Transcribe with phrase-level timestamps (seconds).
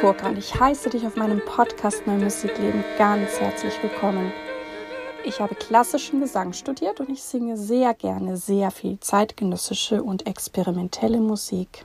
[0.00, 4.32] Kurka und ich heiße dich auf meinem Podcast Mein Musikleben ganz herzlich willkommen.
[5.24, 11.20] Ich habe klassischen Gesang studiert und ich singe sehr gerne sehr viel zeitgenössische und experimentelle
[11.20, 11.84] Musik.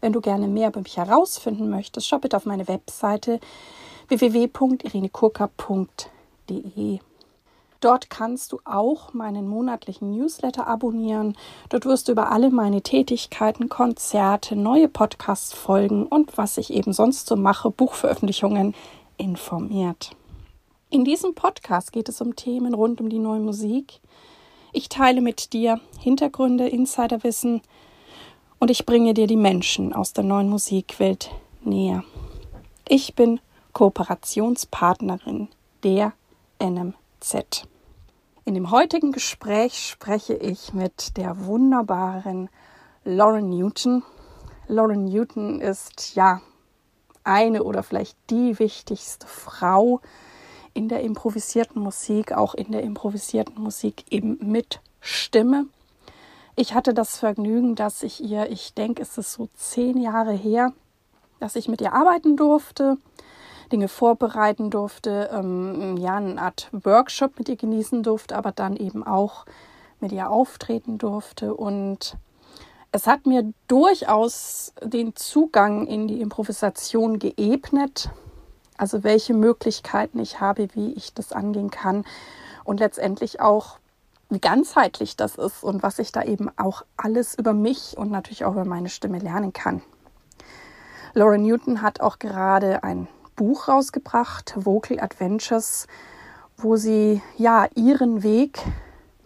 [0.00, 3.40] Wenn du gerne mehr über mich herausfinden möchtest, schau bitte auf meine Webseite
[4.06, 7.00] www.irenekurka.de.
[7.86, 11.36] Dort kannst du auch meinen monatlichen Newsletter abonnieren.
[11.68, 17.28] Dort wirst du über alle meine Tätigkeiten, Konzerte, neue Podcast-Folgen und was ich eben sonst
[17.28, 18.74] so mache, Buchveröffentlichungen
[19.18, 20.16] informiert.
[20.90, 24.00] In diesem Podcast geht es um Themen rund um die neue Musik.
[24.72, 27.62] Ich teile mit dir Hintergründe, Insiderwissen
[28.58, 31.30] und ich bringe dir die Menschen aus der neuen Musikwelt
[31.62, 32.02] näher.
[32.88, 33.38] Ich bin
[33.74, 35.46] Kooperationspartnerin
[35.84, 36.14] der
[36.60, 37.68] NMZ.
[38.48, 42.48] In dem heutigen Gespräch spreche ich mit der wunderbaren
[43.02, 44.04] Lauren Newton.
[44.68, 46.40] Lauren Newton ist ja
[47.24, 50.00] eine oder vielleicht die wichtigste Frau
[50.74, 55.66] in der improvisierten Musik, auch in der improvisierten Musik eben mit Stimme.
[56.54, 60.72] Ich hatte das Vergnügen, dass ich ihr, ich denke, es ist so zehn Jahre her,
[61.40, 62.96] dass ich mit ihr arbeiten durfte.
[63.72, 69.04] Dinge vorbereiten durfte, ähm, ja, eine Art Workshop mit ihr genießen durfte, aber dann eben
[69.04, 69.46] auch
[70.00, 71.54] mit ihr auftreten durfte.
[71.54, 72.16] Und
[72.92, 78.10] es hat mir durchaus den Zugang in die Improvisation geebnet,
[78.78, 82.04] also welche Möglichkeiten ich habe, wie ich das angehen kann
[82.64, 83.78] und letztendlich auch,
[84.28, 88.44] wie ganzheitlich das ist und was ich da eben auch alles über mich und natürlich
[88.44, 89.82] auch über meine Stimme lernen kann.
[91.14, 95.86] Laura Newton hat auch gerade ein Buch rausgebracht, Vocal Adventures,
[96.56, 98.58] wo sie ja ihren Weg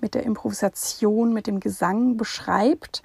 [0.00, 3.02] mit der Improvisation, mit dem Gesang beschreibt,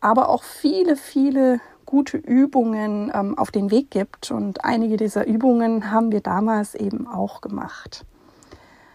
[0.00, 4.30] aber auch viele, viele gute Übungen ähm, auf den Weg gibt.
[4.30, 8.04] Und einige dieser Übungen haben wir damals eben auch gemacht.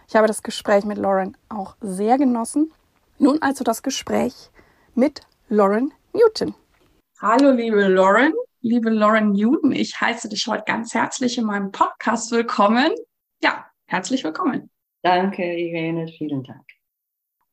[0.08, 2.72] Ich habe das Gespräch mit Lauren auch sehr genossen.
[3.18, 4.50] Nun also das Gespräch
[4.94, 6.54] mit Lauren Newton.
[7.20, 8.32] Hallo, liebe Lauren
[8.66, 9.70] liebe Lauren Newton.
[9.70, 12.92] Ich heiße dich heute ganz herzlich in meinem Podcast willkommen.
[13.40, 14.70] Ja, herzlich willkommen.
[15.02, 16.08] Danke, Irene.
[16.08, 16.64] Vielen Dank.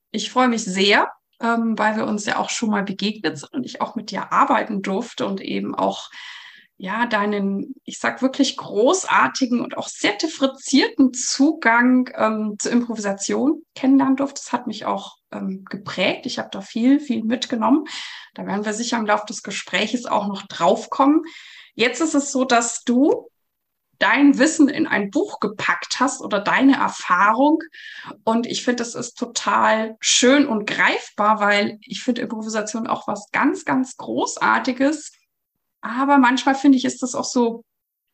[0.09, 3.63] Ich freue mich sehr, ähm, weil wir uns ja auch schon mal begegnet sind und
[3.63, 6.09] ich auch mit dir arbeiten durfte und eben auch
[6.77, 14.15] ja, deinen, ich sag wirklich großartigen und auch sehr differenzierten Zugang ähm, zur Improvisation kennenlernen
[14.15, 14.41] durfte.
[14.43, 16.25] Das hat mich auch ähm, geprägt.
[16.25, 17.85] Ich habe da viel, viel mitgenommen.
[18.33, 21.21] Da werden wir sicher im Laufe des Gespräches auch noch draufkommen.
[21.75, 23.29] Jetzt ist es so, dass du
[23.99, 27.59] dein Wissen in ein Buch gepackt hast oder deine Erfahrung.
[28.25, 33.29] Und ich finde, das ist total schön und greifbar, weil ich finde Improvisation auch was
[33.31, 35.13] ganz, ganz Großartiges.
[35.83, 37.65] Aber manchmal finde ich, ist das auch so,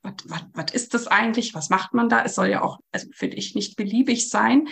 [0.01, 1.53] was, ist das eigentlich?
[1.53, 2.23] Was macht man da?
[2.23, 4.67] Es soll ja auch, also finde ich, nicht beliebig sein.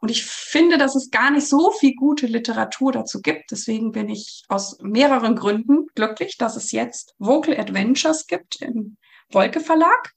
[0.00, 3.50] Und ich finde, dass es gar nicht so viel gute Literatur dazu gibt.
[3.50, 8.96] Deswegen bin ich aus mehreren Gründen glücklich, dass es jetzt Vocal Adventures gibt im
[9.30, 10.12] Wolke Verlag.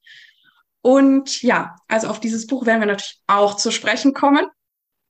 [0.81, 4.45] Und ja, also auf dieses Buch werden wir natürlich auch zu sprechen kommen.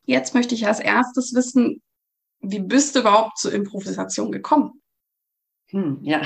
[0.06, 1.82] Jetzt möchte ich als erstes wissen,
[2.40, 4.82] wie bist du überhaupt zur Improvisation gekommen?
[5.68, 6.22] Hm, ja,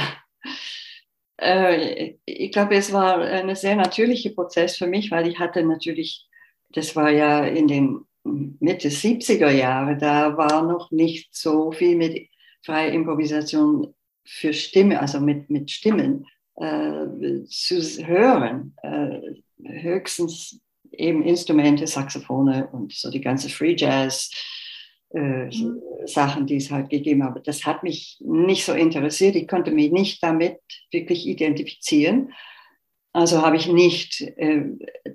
[1.37, 6.27] äh, ich glaube, es war ein sehr natürlicher Prozess für mich, weil ich hatte natürlich,
[6.71, 12.29] das war ja in den Mitte 70er Jahre, da war noch nicht so viel mit
[12.63, 13.93] freier Improvisation
[14.25, 18.75] für Stimme, also mit, mit Stimmen äh, zu hören.
[18.81, 19.19] Äh,
[19.65, 20.61] höchstens
[20.91, 24.31] eben Instrumente, Saxophone und so die ganze Free Jazz.
[25.13, 25.79] Äh, mhm.
[26.05, 27.47] Sachen, die es halt gegeben hat.
[27.47, 29.35] Das hat mich nicht so interessiert.
[29.35, 30.57] Ich konnte mich nicht damit
[30.91, 32.33] wirklich identifizieren.
[33.13, 34.63] Also habe ich nicht äh,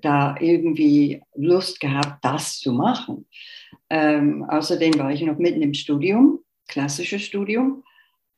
[0.01, 3.27] da irgendwie Lust gehabt, das zu machen.
[3.91, 7.83] Ähm, außerdem war ich noch mitten im Studium, klassisches Studium.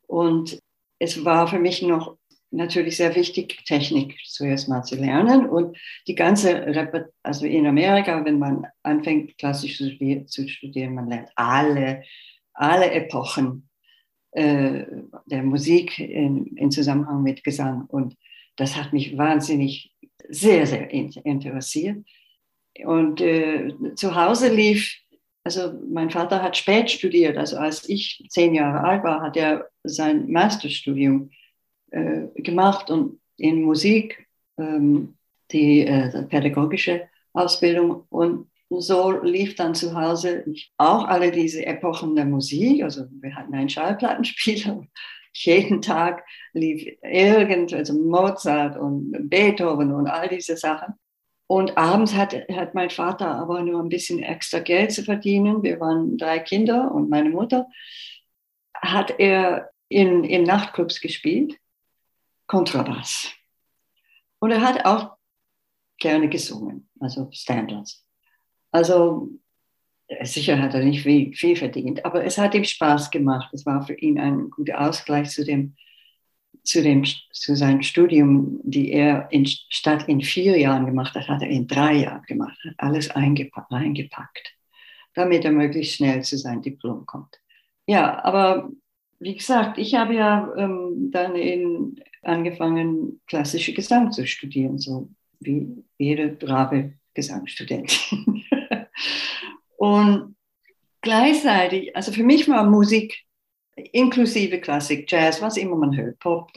[0.07, 0.59] Und
[0.99, 2.17] es war für mich noch
[2.51, 5.49] natürlich sehr wichtig, Technik zuerst mal zu lernen.
[5.49, 5.77] Und
[6.07, 6.67] die ganze,
[7.23, 12.03] also in Amerika, wenn man anfängt, klassisch zu studieren, man lernt alle,
[12.55, 13.69] alle Epochen
[14.33, 14.85] äh,
[15.27, 17.87] der Musik in, in Zusammenhang mit Gesang.
[17.87, 18.17] Und
[18.57, 19.93] das hat mich wahnsinnig
[20.29, 22.05] sehr, sehr interessiert.
[22.85, 24.97] Und äh, zu Hause lief,
[25.45, 29.69] also mein Vater hat spät studiert, also als ich zehn Jahre alt war, hat er
[29.83, 31.31] sein Masterstudium
[31.91, 34.27] äh, gemacht und in Musik
[34.59, 35.17] ähm,
[35.51, 40.45] die äh, pädagogische Ausbildung und so lief dann zu Hause
[40.79, 42.85] auch alle diese Epochen der Musik.
[42.85, 44.87] Also wir hatten einen Schallplattenspieler,
[45.33, 50.95] jeden Tag lief irgend, also Mozart und Beethoven und all diese Sachen.
[51.49, 55.65] Und abends hat, hat mein Vater aber nur ein bisschen extra Geld zu verdienen.
[55.65, 57.67] Wir waren drei Kinder und meine Mutter.
[58.73, 61.59] Hat er in, in Nachtclubs gespielt,
[62.51, 63.33] Kontrabass.
[64.41, 65.17] Und er hat auch
[65.99, 68.05] gerne gesungen, also Standards.
[68.73, 69.29] Also
[70.23, 73.51] sicher hat er nicht viel, viel verdient, aber es hat ihm Spaß gemacht.
[73.53, 75.77] Es war für ihn ein guter Ausgleich zu dem
[76.63, 81.41] zu, dem, zu seinem Studium, die er in, statt in vier Jahren gemacht hat, hat
[81.41, 84.55] er in drei Jahren gemacht, hat alles eingepackt, eingepackt
[85.15, 87.41] damit er möglichst schnell zu seinem Diplom kommt.
[87.87, 88.71] Ja, aber
[89.21, 95.09] wie gesagt, ich habe ja ähm, dann in, angefangen, klassische Gesang zu studieren, so
[95.41, 98.47] wie jede brave Gesangsstudentin.
[99.77, 100.37] Und
[101.01, 103.25] gleichzeitig, also für mich war Musik
[103.93, 106.51] inklusive Klassik, Jazz, was immer man hört, Pop,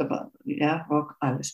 [0.46, 1.54] ja, Rock, alles.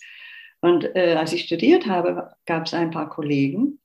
[0.61, 3.79] Und äh, als ich studiert habe, gab es ein paar Kollegen,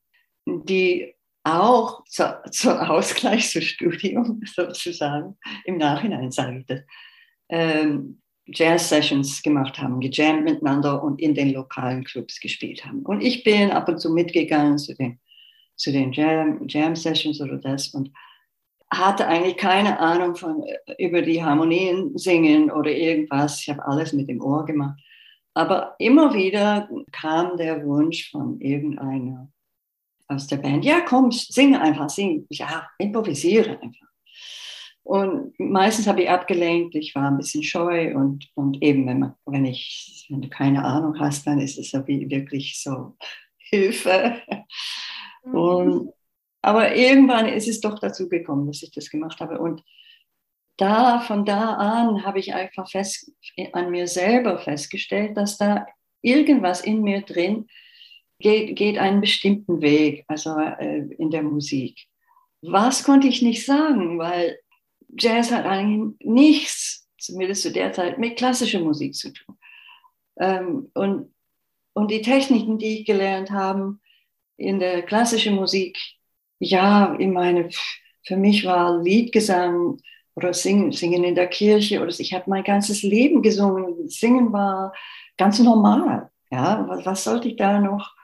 [0.47, 6.81] die auch zur, zur Ausgleich zum Studium sozusagen, im Nachhinein sage ich das,
[7.49, 13.02] ähm, Jazz-Sessions gemacht haben, gejammt miteinander und in den lokalen Clubs gespielt haben.
[13.02, 15.19] Und ich bin ab und zu mitgegangen zu den,
[15.76, 18.11] zu den Jam-Sessions oder das und
[18.91, 23.61] hatte eigentlich keine Ahnung von, äh, über die Harmonien singen oder irgendwas.
[23.62, 25.00] Ich habe alles mit dem Ohr gemacht.
[25.55, 29.49] Aber immer wieder kam der Wunsch von irgendeiner
[30.26, 34.08] aus der Band, ja komm, singe einfach, sing, ja, improvisiere einfach.
[35.04, 39.34] Und meistens habe ich abgelehnt, ich war ein bisschen scheu und, und eben, wenn, man,
[39.44, 43.16] wenn, ich, wenn du keine Ahnung hast, dann ist es ja wirklich so
[43.58, 44.40] Hilfe.
[45.44, 45.54] Mhm.
[45.54, 46.12] Und
[46.64, 49.58] aber irgendwann ist es doch dazu gekommen, dass ich das gemacht habe.
[49.58, 49.82] Und
[50.78, 53.30] da, von da an habe ich einfach fest,
[53.74, 55.86] an mir selber festgestellt, dass da
[56.22, 57.66] irgendwas in mir drin
[58.38, 62.06] geht, geht einen bestimmten Weg, also äh, in der Musik.
[62.62, 64.58] Was konnte ich nicht sagen, weil
[65.19, 69.56] Jazz hat eigentlich nichts, zumindest zu der Zeit, mit klassischer Musik zu tun.
[70.38, 71.32] Ähm, und,
[71.94, 73.99] und die Techniken, die ich gelernt habe
[74.56, 75.99] in der klassischen Musik,
[76.58, 77.70] ja, ich meine,
[78.26, 79.99] für mich war Liedgesang
[80.34, 84.08] oder Singen, Singen in der Kirche oder ich habe mein ganzes Leben gesungen.
[84.08, 84.93] Singen war
[85.37, 86.31] ganz normal.
[86.50, 88.14] Ja, was, was sollte ich da noch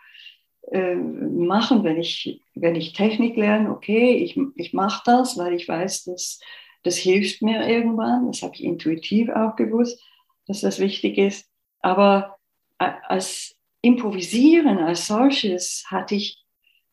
[0.70, 3.70] äh, machen, wenn ich, wenn ich Technik lerne?
[3.70, 6.40] Okay, ich, ich mache das, weil ich weiß, dass
[6.82, 8.26] das hilft mir irgendwann.
[8.26, 10.02] Das habe ich intuitiv auch gewusst,
[10.46, 11.48] dass das wichtig ist.
[11.80, 12.36] Aber
[12.78, 16.44] als Improvisieren als solches hatte ich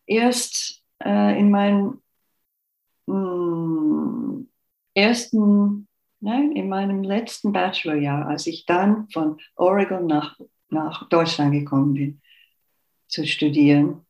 [0.06, 2.02] erst äh, in meinem
[3.08, 4.50] mh, hm,
[4.94, 5.88] ersten,
[6.22, 10.40] nein, in meinem letzten Bachelorjahr, als ich dann von Oregon nach,
[10.70, 12.22] nach Deutschland gekommen bin,
[13.08, 14.06] zu studieren,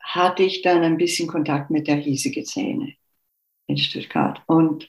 [0.00, 2.96] hatte ich dann ein bisschen Kontakt mit der hiesigen Szene
[3.66, 4.42] in Stuttgart.
[4.46, 4.88] Und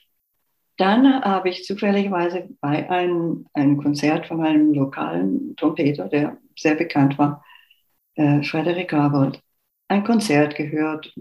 [0.76, 7.18] dann habe ich zufälligerweise bei einem, einem Konzert von einem lokalen Trompeter, der sehr bekannt
[7.18, 7.44] war,
[8.14, 9.42] äh, Frederik Gabold,
[9.88, 11.12] ein Konzert gehört.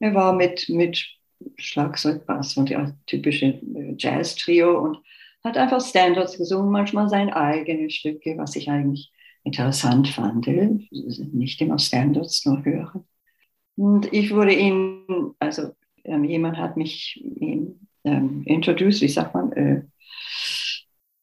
[0.00, 1.04] Er war mit, mit
[1.56, 4.98] Schlagzeug, Bass und ja, typische äh, Jazz-Trio und
[5.44, 9.12] hat einfach Standards gesungen, manchmal seine eigenen Stücke, was ich eigentlich
[9.44, 10.46] interessant fand.
[10.46, 13.04] Nicht immer Standards nur hören.
[13.76, 15.72] Und ich wurde ihn, also
[16.04, 19.82] ähm, jemand hat mich ihm ähm, introduced, wie sagt man, äh,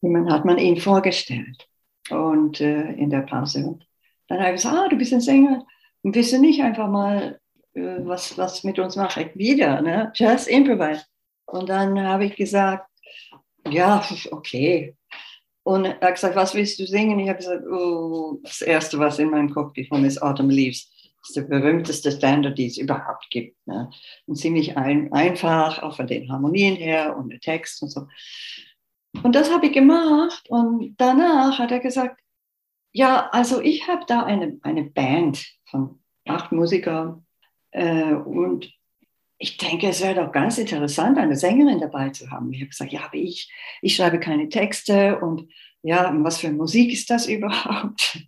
[0.01, 1.67] jemand hat man ihn vorgestellt
[2.09, 3.65] und äh, in der Pause.
[3.65, 3.87] Und
[4.27, 5.65] dann habe ich gesagt, ah, du bist ein Sänger.
[6.03, 7.39] Und willst du nicht einfach mal
[7.73, 9.29] äh, was, was mit uns machen?
[9.35, 10.11] Wieder, ne?
[10.15, 11.05] Just improvise.
[11.45, 12.87] Und dann habe ich gesagt,
[13.69, 14.95] ja, okay.
[15.63, 17.19] Und er hat gesagt, was willst du singen?
[17.19, 20.91] Ich habe gesagt, oh, das Erste, was in meinem Kopf gekommen ist, Autumn Leaves.
[21.21, 23.55] Das ist der berühmteste Standard, die es überhaupt gibt.
[23.67, 23.89] Ne?
[24.25, 28.07] Und ziemlich ein, einfach, auch von den Harmonien her und der Text und so.
[29.23, 30.49] Und das habe ich gemacht.
[30.49, 32.19] Und danach hat er gesagt,
[32.93, 37.25] ja, also ich habe da eine, eine Band von acht Musikern
[37.71, 38.71] äh, und
[39.37, 42.53] ich denke, es wäre doch ganz interessant, eine Sängerin dabei zu haben.
[42.53, 43.51] Ich habe gesagt, ja, aber ich,
[43.81, 45.51] ich schreibe keine Texte und
[45.81, 48.23] ja, was für Musik ist das überhaupt?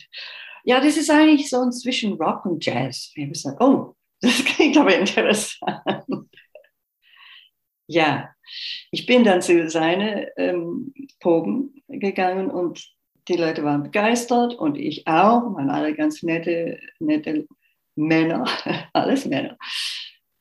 [0.63, 3.11] Ja, das ist eigentlich so zwischen Rock und Jazz.
[3.15, 6.29] Ich habe gesagt, oh, das klingt aber interessant.
[7.87, 8.29] ja,
[8.91, 12.85] ich bin dann zu seinen ähm, Proben gegangen und
[13.27, 17.47] die Leute waren begeistert und ich auch, waren alle ganz nette, nette
[17.95, 18.45] Männer,
[18.93, 19.57] alles Männer.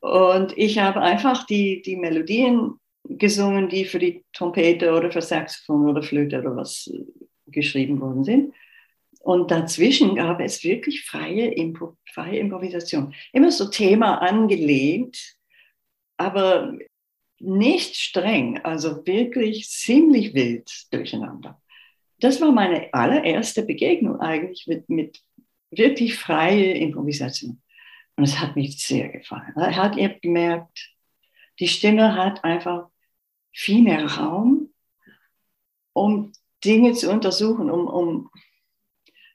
[0.01, 2.75] Und ich habe einfach die, die Melodien
[3.05, 7.05] gesungen, die für die Trompete oder für Saxophon oder Flöte oder was äh,
[7.47, 8.55] geschrieben worden sind.
[9.23, 13.15] Und dazwischen gab es wirklich freie, Impro freie Improvisation.
[13.33, 15.37] Immer so Thema angelehnt,
[16.17, 16.77] aber
[17.39, 21.61] nicht streng, also wirklich ziemlich wild durcheinander.
[22.19, 25.21] Das war meine allererste Begegnung eigentlich mit, mit
[25.71, 27.63] wirklich freie Improvisation.
[28.17, 29.55] Und es hat mich sehr gefallen.
[29.57, 30.91] Hat ihr gemerkt,
[31.61, 32.89] die Stimme hat einfach
[33.53, 34.71] viel mehr Raum,
[35.93, 36.33] um
[36.65, 38.31] Dinge zu untersuchen, um, um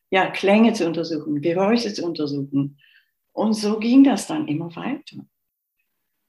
[0.10, 2.80] ja, Klänge zu untersuchen, Geräusche zu untersuchen.
[3.34, 5.18] Und so ging das dann immer weiter.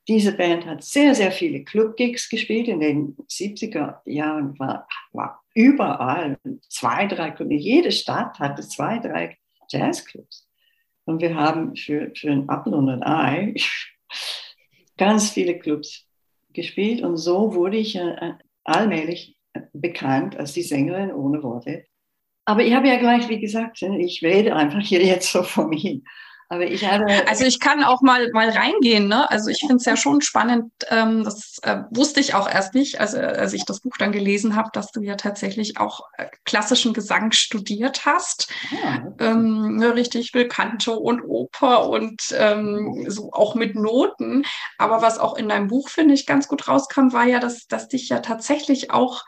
[0.08, 2.68] Diese Band hat sehr, sehr viele Clubgigs gespielt.
[2.68, 7.52] In den 70er Jahren war, war überall zwei, drei Clubs.
[7.54, 9.36] Jede Stadt hatte zwei, drei
[9.68, 10.48] Jazzclubs.
[11.04, 13.54] Und wir haben für, für ein Apfel und ein Ei
[14.96, 16.06] ganz viele Clubs
[16.52, 17.02] gespielt.
[17.02, 18.32] Und so wurde ich äh,
[18.64, 19.38] allmählich
[19.72, 21.87] bekannt als die Sängerin ohne Worte.
[22.48, 25.78] Aber ich habe ja gleich, wie gesagt, ich rede einfach hier jetzt so vor mir
[25.78, 26.04] hin.
[26.48, 27.04] Aber ich habe.
[27.28, 29.30] Also ich kann auch mal, mal reingehen, ne?
[29.30, 33.00] Also ich finde es ja schon spannend, ähm, das äh, wusste ich auch erst nicht,
[33.00, 36.94] also, als ich das Buch dann gelesen habe, dass du ja tatsächlich auch äh, klassischen
[36.94, 38.50] Gesang studiert hast.
[38.70, 44.46] Ja, ähm, ne, richtig Belcanto und Oper und ähm, so auch mit Noten.
[44.78, 47.88] Aber was auch in deinem Buch, finde ich, ganz gut rauskam, war ja, dass, dass
[47.88, 49.22] dich ja tatsächlich auch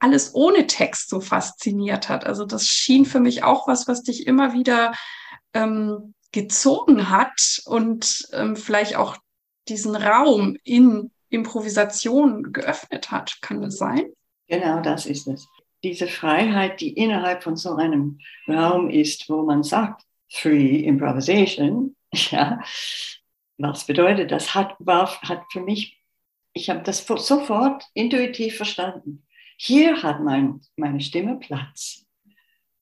[0.00, 2.26] alles ohne Text so fasziniert hat.
[2.26, 4.92] Also das schien für mich auch was, was dich immer wieder
[5.54, 9.16] ähm, gezogen hat und ähm, vielleicht auch
[9.68, 13.38] diesen Raum in Improvisation geöffnet hat.
[13.40, 14.10] Kann das sein?
[14.48, 15.46] Genau, das ist es.
[15.82, 22.60] Diese Freiheit, die innerhalb von so einem Raum ist, wo man sagt, Free Improvisation, ja,
[23.58, 25.98] was bedeutet das, hat, war, hat für mich,
[26.52, 29.24] ich habe das sofort intuitiv verstanden.
[29.62, 32.06] Hier hat mein, meine Stimme Platz.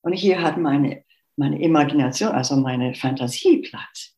[0.01, 1.03] Und hier hat meine
[1.39, 4.13] meine Imagination, also meine Fantasie Platz.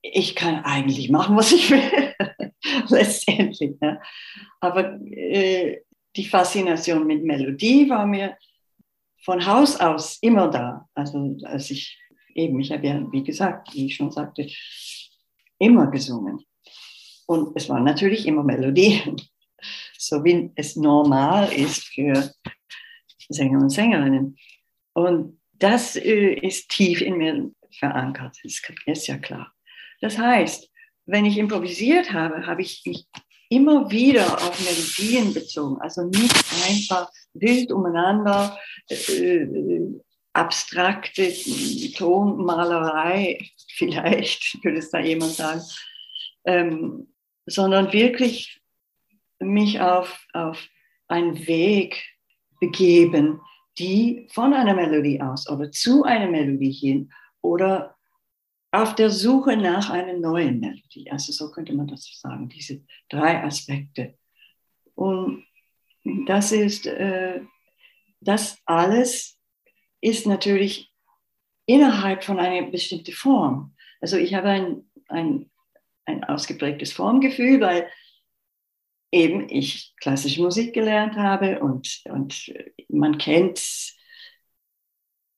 [0.00, 2.14] Ich kann eigentlich machen, was ich will,
[2.88, 3.78] letztendlich.
[3.80, 4.00] Ne?
[4.60, 5.80] Aber äh,
[6.14, 8.36] die Faszination mit Melodie war mir
[9.24, 10.88] von Haus aus immer da.
[10.94, 11.98] Also als ich
[12.34, 14.46] eben, ich habe ja, wie gesagt, wie ich schon sagte,
[15.58, 16.44] immer gesungen.
[17.26, 19.02] Und es war natürlich immer Melodie,
[19.98, 22.32] so wie es normal ist für
[23.28, 24.36] Sänger und Sängerinnen.
[24.94, 29.52] Und das äh, ist tief in mir verankert, ist, ist ja klar.
[30.00, 30.68] Das heißt,
[31.06, 33.06] wenn ich improvisiert habe, habe ich mich
[33.48, 36.34] immer wieder auf Melodien bezogen, also nicht
[36.68, 39.46] einfach wild umeinander, äh,
[40.32, 41.32] abstrakte
[41.96, 45.60] Tonmalerei, vielleicht würde es da jemand sagen,
[46.46, 47.08] ähm,
[47.46, 48.61] sondern wirklich
[49.42, 50.66] mich auf, auf
[51.08, 52.02] einen Weg
[52.60, 53.40] begeben,
[53.78, 57.96] die von einer Melodie aus oder zu einer Melodie hin oder
[58.70, 61.10] auf der Suche nach einer neuen Melodie.
[61.10, 64.14] Also so könnte man das sagen, diese drei Aspekte.
[64.94, 65.44] Und
[66.26, 67.42] das ist, äh,
[68.20, 69.38] das alles
[70.00, 70.92] ist natürlich
[71.66, 73.74] innerhalb von einer bestimmten Form.
[74.00, 75.50] Also ich habe ein, ein,
[76.06, 77.88] ein ausgeprägtes Formgefühl, weil
[79.12, 82.52] eben ich klassische Musik gelernt habe und, und
[82.88, 83.62] man kennt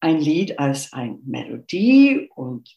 [0.00, 2.70] ein Lied als eine Melodie und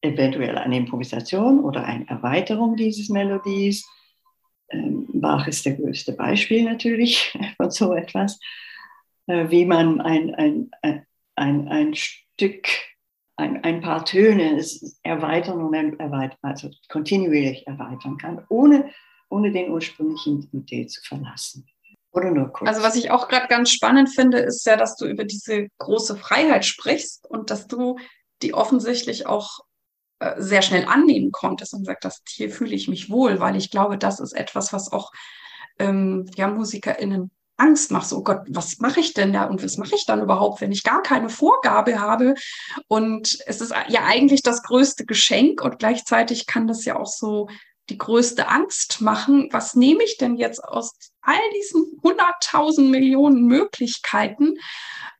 [0.00, 3.86] eventuell eine Improvisation oder eine Erweiterung dieses Melodies.
[4.70, 8.38] Ähm, Bach ist der größte Beispiel natürlich von so etwas,
[9.26, 10.70] äh, wie man ein, ein,
[11.34, 12.68] ein, ein Stück,
[13.36, 14.64] ein, ein paar Töne
[15.02, 18.90] erweitern und erweitern, also kontinuierlich erweitern kann, ohne
[19.28, 21.66] ohne den ursprünglichen Idee zu verlassen.
[22.12, 22.68] Oder nur kurz.
[22.68, 26.16] Also was ich auch gerade ganz spannend finde, ist ja, dass du über diese große
[26.16, 27.98] Freiheit sprichst und dass du
[28.42, 29.60] die offensichtlich auch
[30.20, 33.98] äh, sehr schnell annehmen konntest und sagst, hier fühle ich mich wohl, weil ich glaube,
[33.98, 35.12] das ist etwas, was auch
[35.78, 38.08] ähm, ja, MusikerInnen Angst macht.
[38.08, 40.72] So, oh Gott, was mache ich denn da und was mache ich dann überhaupt, wenn
[40.72, 42.34] ich gar keine Vorgabe habe?
[42.86, 47.48] Und es ist ja eigentlich das größte Geschenk und gleichzeitig kann das ja auch so
[47.90, 49.48] die größte Angst machen.
[49.52, 54.54] Was nehme ich denn jetzt aus all diesen hunderttausend Millionen Möglichkeiten?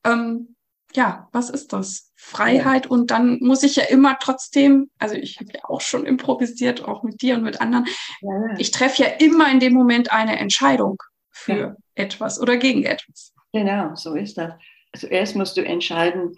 [0.04, 0.56] Ähm,
[0.94, 2.12] ja, was ist das?
[2.16, 2.90] Freiheit ja.
[2.90, 7.02] und dann muss ich ja immer trotzdem, also ich habe ja auch schon improvisiert, auch
[7.02, 7.86] mit dir und mit anderen,
[8.20, 8.54] ja, ja.
[8.58, 10.96] ich treffe ja immer in dem Moment eine Entscheidung
[11.30, 13.32] für etwas oder gegen etwas.
[13.52, 14.54] Genau, so ist das.
[14.96, 16.34] Zuerst musst du entscheiden,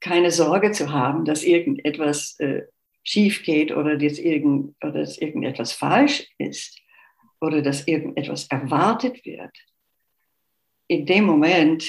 [0.00, 2.62] keine Sorge zu haben, dass irgendetwas äh,
[3.02, 6.78] schief geht oder dass, irgend, oder dass irgendetwas falsch ist.
[7.40, 9.56] oder dass irgendetwas erwartet wird,
[10.88, 11.84] in dem Moment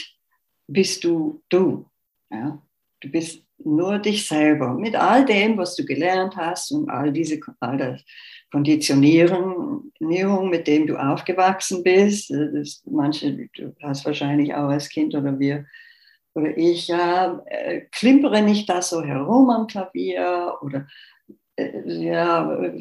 [0.67, 1.89] bist du du.
[2.29, 2.61] Ja?
[3.01, 7.39] Du bist nur dich selber mit all dem, was du gelernt hast und all diese
[7.59, 8.03] all das
[8.51, 12.31] Konditionierung, mit dem du aufgewachsen bist.
[12.31, 15.65] Das, manche, du hast wahrscheinlich auch als Kind oder wir
[16.33, 20.87] oder ich, ja, äh, klimpere nicht da so herum am Klavier oder
[21.55, 22.71] äh, ja,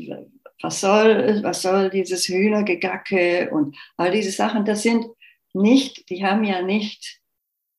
[0.62, 5.06] was soll, was soll dieses Hühnergegacke und all diese Sachen, das sind
[5.52, 7.20] nicht, die haben ja nicht,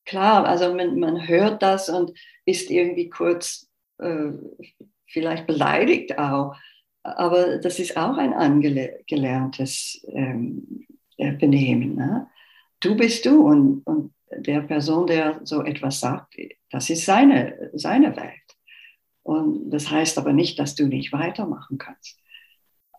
[0.06, 2.12] klar, also man, man hört das und
[2.46, 4.32] ist irgendwie kurz äh,
[5.08, 6.56] vielleicht beleidigt auch,
[7.04, 10.86] aber das ist auch ein angelerntes ähm,
[11.18, 11.96] äh, Benehmen.
[11.96, 12.28] Ne?
[12.80, 16.36] Du bist du und, und der Person, der so etwas sagt,
[16.70, 18.32] das ist seine, seine Welt.
[19.24, 22.20] Und das heißt aber nicht, dass du nicht weitermachen kannst.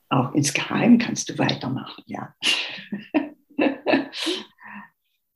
[0.09, 2.35] Auch insgeheim kannst du weitermachen, ja.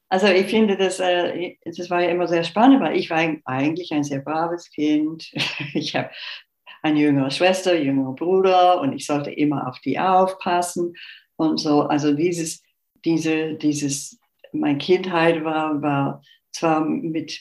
[0.09, 3.93] also ich finde, das, äh, das war ja immer sehr spannend, weil ich war eigentlich
[3.93, 5.33] ein sehr braves Kind.
[5.75, 6.11] Ich habe
[6.83, 10.95] eine jüngere Schwester, jüngere Bruder und ich sollte immer auf die aufpassen
[11.37, 11.83] und so.
[11.83, 12.63] Also dieses,
[13.05, 14.19] diese, dieses,
[14.61, 16.23] meine Kindheit war, war
[16.53, 17.41] zwar mit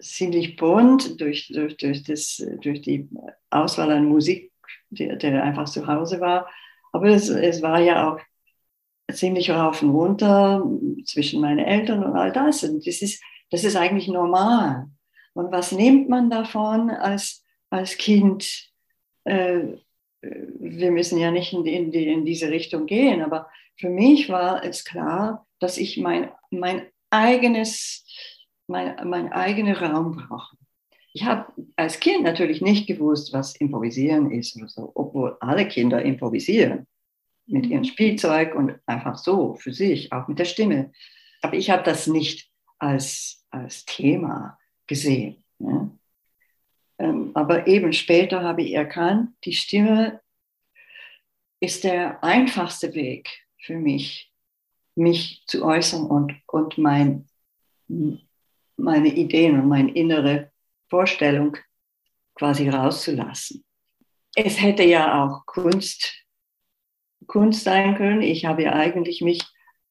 [0.00, 3.08] ziemlich bunt durch, durch, durch, das, durch die
[3.50, 4.52] Auswahl an Musik,
[4.90, 6.48] der, der einfach zu Hause war,
[6.92, 8.20] aber es, es war ja auch
[9.12, 10.64] ziemlich rauf und runter
[11.04, 12.62] zwischen meinen Eltern und all das.
[12.62, 14.86] Und das ist, das ist eigentlich normal.
[15.34, 18.70] Und was nimmt man davon als, als Kind?
[19.24, 19.78] Äh,
[20.22, 24.84] wir müssen ja nicht in, in, in diese Richtung gehen, aber für mich war es
[24.84, 28.04] klar, dass ich mein, mein eigenes,
[28.66, 30.58] mein, mein eigener Raum brauche.
[31.14, 36.02] Ich habe als Kind natürlich nicht gewusst, was Improvisieren ist oder so, obwohl alle Kinder
[36.02, 36.86] improvisieren
[37.46, 40.92] mit ihrem Spielzeug und einfach so für sich, auch mit der Stimme.
[41.40, 45.44] Aber ich habe das nicht als, als Thema gesehen.
[45.58, 45.98] Ne?
[46.98, 50.20] Ähm, aber eben später habe ich erkannt, die Stimme
[51.60, 54.33] ist der einfachste Weg für mich,
[54.94, 57.26] mich zu äußern und, und mein,
[58.76, 60.50] meine Ideen und meine innere
[60.88, 61.56] Vorstellung
[62.34, 63.64] quasi rauszulassen.
[64.36, 66.12] Es hätte ja auch Kunst,
[67.26, 68.22] Kunst sein können.
[68.22, 69.42] Ich habe ja eigentlich mich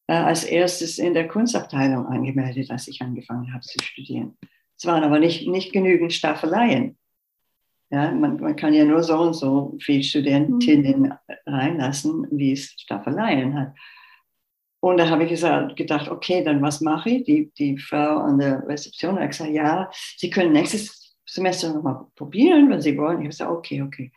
[0.07, 4.37] äh, als erstes in der Kunstabteilung angemeldet, als ich angefangen habe zu studieren.
[4.77, 6.97] Es waren aber nicht, nicht genügend Staffeleien.
[7.89, 11.13] Ja, man, man kann ja nur so und so viele Studentinnen mhm.
[11.45, 13.73] reinlassen, wie es Staffeleien hat.
[14.83, 17.23] Und da habe ich gesagt, gedacht, okay, dann was mache ich?
[17.23, 22.69] Die, die Frau an der Rezeption hat gesagt, ja, Sie können nächstes Semester nochmal probieren,
[22.69, 23.19] wenn Sie wollen.
[23.19, 24.11] Ich habe gesagt, okay, okay.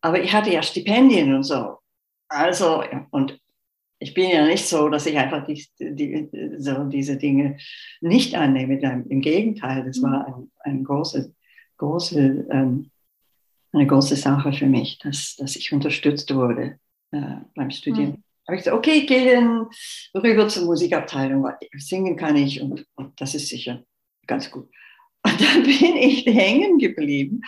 [0.00, 1.78] Aber ich hatte ja Stipendien und so.
[2.28, 3.40] Also, und
[3.98, 7.58] ich bin ja nicht so, dass ich einfach die, die, so diese Dinge
[8.00, 8.78] nicht annehme.
[9.08, 10.50] Im Gegenteil, das war mhm.
[10.62, 11.34] ein, ein große,
[11.78, 12.92] große, ähm,
[13.72, 16.78] eine große Sache für mich, dass, dass ich unterstützt wurde
[17.10, 18.22] äh, beim Studieren.
[18.46, 19.68] Habe ich gesagt, okay, ich gehe dann
[20.14, 23.84] rüber zur Musikabteilung, weil singen kann ich und, und das ist sicher
[24.26, 24.68] ganz gut.
[25.24, 27.42] Und dann bin ich hängen geblieben,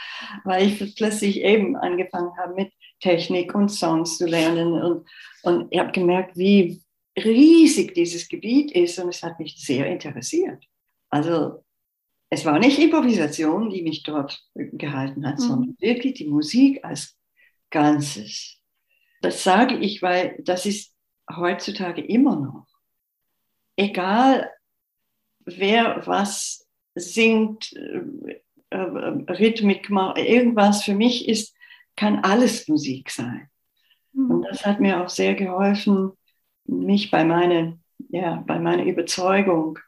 [0.44, 4.72] weil ich plötzlich eben angefangen habe mit Technik und Songs zu lernen.
[4.72, 5.08] Und,
[5.42, 6.80] und ich habe gemerkt, wie
[7.16, 10.64] riesig dieses Gebiet ist und es hat mich sehr interessiert.
[11.10, 11.64] Also
[12.30, 15.42] es war nicht Improvisation, die mich dort gehalten hat, mhm.
[15.42, 17.16] sondern wirklich die Musik als
[17.70, 18.60] Ganzes.
[19.24, 20.94] Das sage ich, weil das ist
[21.34, 22.66] heutzutage immer noch.
[23.76, 24.50] Egal,
[25.44, 31.54] wer was singt, äh, äh, Rhythmik macht, irgendwas für mich ist
[31.96, 33.48] kann alles Musik sein.
[34.12, 34.30] Mhm.
[34.30, 36.12] Und das hat mir auch sehr geholfen,
[36.66, 39.78] mich bei, meine, ja, bei meiner Überzeugung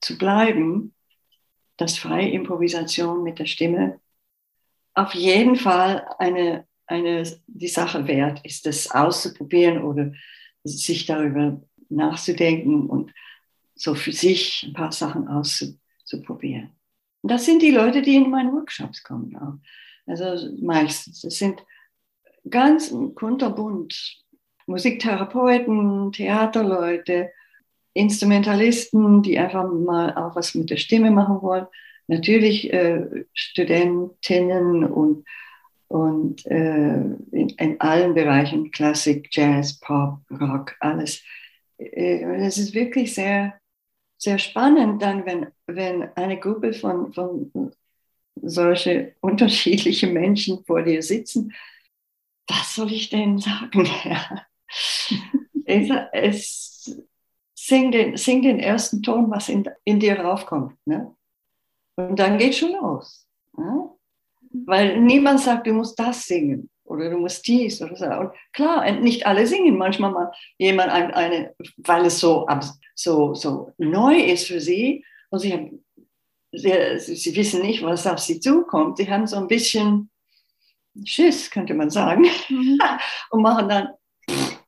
[0.00, 0.94] zu bleiben,
[1.76, 4.00] dass freie Improvisation mit der Stimme
[4.94, 10.12] auf jeden Fall eine, eine, die Sache wert ist, das auszuprobieren oder
[10.64, 13.12] sich darüber nachzudenken und
[13.74, 16.70] so für sich ein paar Sachen auszuprobieren.
[17.22, 19.36] Und das sind die Leute, die in meine Workshops kommen.
[19.36, 19.54] Auch.
[20.06, 21.24] Also meistens.
[21.24, 21.62] Es sind
[22.48, 24.22] ganz kunterbunt.
[24.66, 27.30] Musiktherapeuten, Theaterleute,
[27.94, 31.66] Instrumentalisten, die einfach mal auch was mit der Stimme machen wollen.
[32.08, 35.24] Natürlich äh, Studentinnen und,
[35.88, 41.22] und äh, in, in, allen Bereichen, Klassik, Jazz, Pop, Rock, alles.
[41.78, 43.54] Äh, es ist wirklich sehr,
[44.18, 47.72] sehr spannend dann, wenn, wenn eine Gruppe von, von
[48.34, 51.52] solche unterschiedliche Menschen vor dir sitzen,
[52.48, 53.88] was soll ich denn sagen?
[55.64, 57.02] es, es
[57.54, 60.76] sing, den, sing den ersten Ton, was in, in dir raufkommt.
[60.86, 61.14] Ne?
[61.96, 63.26] Und dann geht schon los.
[63.56, 63.90] Ne?
[64.64, 68.06] Weil niemand sagt, du musst das singen oder du musst dies oder so.
[68.06, 69.76] Und klar, nicht alle singen.
[69.76, 72.46] Manchmal mal jemand eine, eine weil es so,
[72.94, 75.84] so, so neu ist für sie und sie, haben,
[76.52, 78.98] sie, sie wissen nicht, was auf sie zukommt.
[78.98, 80.10] Sie haben so ein bisschen
[81.04, 82.78] Schiss, könnte man sagen, mhm.
[83.30, 83.88] und machen dann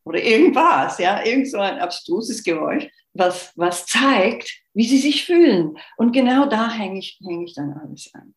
[0.04, 5.76] oder irgendwas, ja, irgend so ein abstruses Geräusch, was, was zeigt, wie sie sich fühlen.
[5.98, 8.34] Und genau da hänge ich, häng ich dann alles an.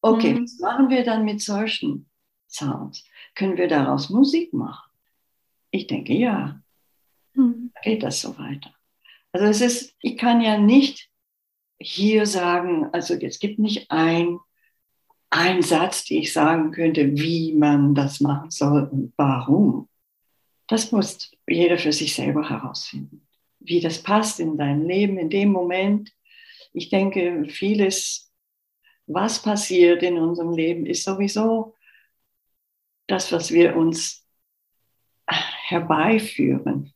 [0.00, 0.44] Okay, mhm.
[0.44, 2.08] was machen wir dann mit solchen
[2.48, 3.04] Sounds?
[3.34, 4.90] Können wir daraus Musik machen?
[5.70, 6.60] Ich denke ja.
[7.34, 7.72] Mhm.
[7.82, 8.72] Geht das so weiter?
[9.32, 11.10] Also es ist, ich kann ja nicht
[11.78, 14.38] hier sagen, also es gibt nicht ein,
[15.30, 19.88] ein Satz, den ich sagen könnte, wie man das machen soll und warum.
[20.66, 23.26] Das muss jeder für sich selber herausfinden,
[23.60, 26.12] wie das passt in dein Leben in dem Moment.
[26.72, 28.25] Ich denke, vieles,
[29.06, 31.74] was passiert in unserem Leben, ist sowieso
[33.06, 34.26] das, was wir uns
[35.26, 36.92] herbeiführen,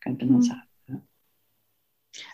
[0.00, 0.42] könnte man mhm.
[0.42, 1.08] sagen.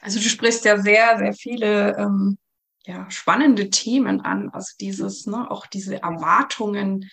[0.03, 2.39] Also du sprichst ja sehr, sehr viele ähm,
[2.85, 4.51] ja, spannende Themen an.
[4.51, 7.11] Also dieses, ne, auch diese Erwartungen,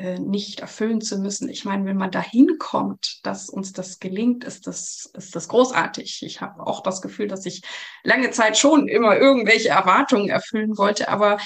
[0.00, 1.50] äh, nicht erfüllen zu müssen.
[1.50, 6.22] Ich meine, wenn man dahin kommt, dass uns das gelingt, ist das, ist das großartig.
[6.22, 7.60] Ich habe auch das Gefühl, dass ich
[8.02, 11.36] lange Zeit schon immer irgendwelche Erwartungen erfüllen wollte, aber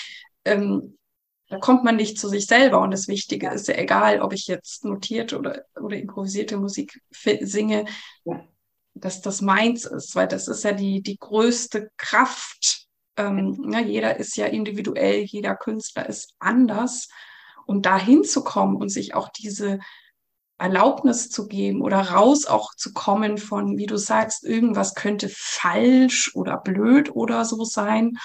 [0.45, 0.97] ähm,
[1.49, 2.81] da kommt man nicht zu sich selber.
[2.81, 7.87] Und das Wichtige ist ja egal, ob ich jetzt notierte oder, oder improvisierte Musik singe,
[8.25, 8.47] ja.
[8.95, 12.87] dass das meins ist, weil das ist ja die, die größte Kraft.
[13.17, 17.09] Ähm, ja, jeder ist ja individuell, jeder Künstler ist anders.
[17.67, 19.79] Und da hinzukommen und sich auch diese
[20.59, 26.31] Erlaubnis zu geben oder raus auch zu kommen von, wie du sagst, irgendwas könnte falsch
[26.35, 28.19] oder blöd oder so sein.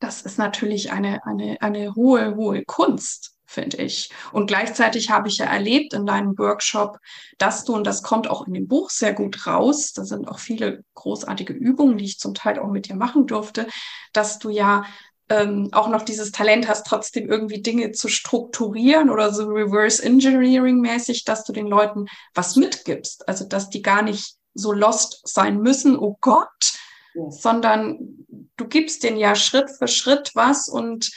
[0.00, 4.10] Das ist natürlich eine, eine, eine hohe, hohe Kunst, finde ich.
[4.32, 6.98] Und gleichzeitig habe ich ja erlebt in deinem Workshop,
[7.38, 10.40] dass du, und das kommt auch in dem Buch sehr gut raus, da sind auch
[10.40, 13.68] viele großartige Übungen, die ich zum Teil auch mit dir machen durfte,
[14.12, 14.84] dass du ja
[15.32, 20.80] ähm, auch noch dieses Talent hast, trotzdem irgendwie Dinge zu strukturieren oder so Reverse Engineering
[20.80, 23.26] mäßig, dass du den Leuten was mitgibst.
[23.26, 26.74] Also, dass die gar nicht so lost sein müssen, oh Gott,
[27.14, 27.30] ja.
[27.30, 28.26] sondern
[28.58, 31.10] du gibst denen ja Schritt für Schritt was und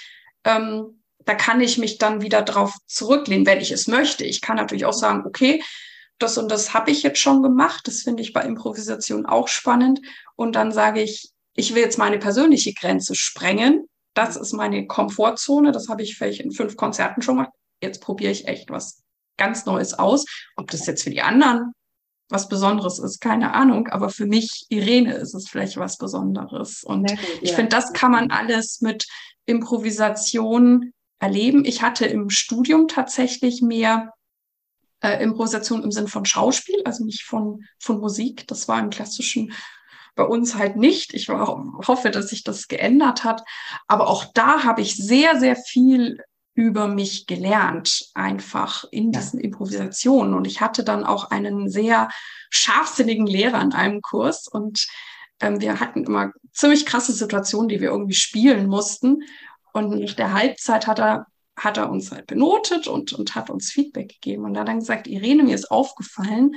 [0.46, 4.24] ähm, da kann ich mich dann wieder drauf zurücklehnen, wenn ich es möchte.
[4.24, 5.62] Ich kann natürlich auch sagen, okay,
[6.20, 7.82] das und das habe ich jetzt schon gemacht.
[7.86, 10.00] Das finde ich bei Improvisation auch spannend.
[10.38, 15.72] Und dann sage ich, ich will jetzt meine persönliche Grenze sprengen das ist meine Komfortzone.
[15.72, 17.54] Das habe ich vielleicht in fünf Konzerten schon gemacht.
[17.84, 19.04] Jetzt probiere ich echt was
[19.38, 20.26] ganz Neues aus.
[20.56, 21.74] Ob das jetzt für die anderen
[22.28, 23.88] was Besonderes ist, keine Ahnung.
[23.90, 26.84] Aber für mich, Irene, ist es vielleicht was Besonderes.
[26.84, 27.56] Und gut, ich ja.
[27.56, 29.06] finde, das kann man alles mit
[29.46, 31.66] Improvisation erleben.
[31.66, 34.12] Ich hatte im Studium tatsächlich mehr
[35.02, 38.48] äh, Improvisation im Sinn von Schauspiel, also nicht von, von Musik.
[38.48, 39.54] Das war im klassischen
[40.16, 41.14] bei uns halt nicht.
[41.14, 43.44] Ich hoffe, dass sich das geändert hat.
[43.88, 46.20] Aber auch da habe ich sehr, sehr viel
[46.54, 50.34] über mich gelernt, einfach in diesen Improvisationen.
[50.34, 52.10] Und ich hatte dann auch einen sehr
[52.50, 54.88] scharfsinnigen Lehrer in einem Kurs und
[55.42, 59.24] ähm, wir hatten immer ziemlich krasse Situationen, die wir irgendwie spielen mussten.
[59.74, 63.72] Und nach der Halbzeit hat er, hat er uns halt benotet und, und hat uns
[63.72, 64.46] Feedback gegeben.
[64.46, 66.56] Und er hat dann gesagt, Irene, mir ist aufgefallen,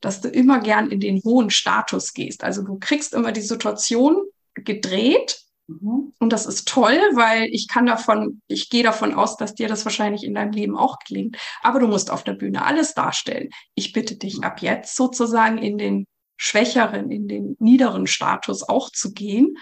[0.00, 2.44] dass du immer gern in den hohen Status gehst.
[2.44, 4.16] Also du kriegst immer die Situation
[4.54, 6.12] gedreht mhm.
[6.18, 9.84] und das ist toll, weil ich kann davon, ich gehe davon aus, dass dir das
[9.84, 11.36] wahrscheinlich in deinem Leben auch gelingt.
[11.62, 13.50] Aber du musst auf der Bühne alles darstellen.
[13.74, 19.12] Ich bitte dich ab jetzt sozusagen in den schwächeren, in den niederen Status auch zu
[19.12, 19.58] gehen.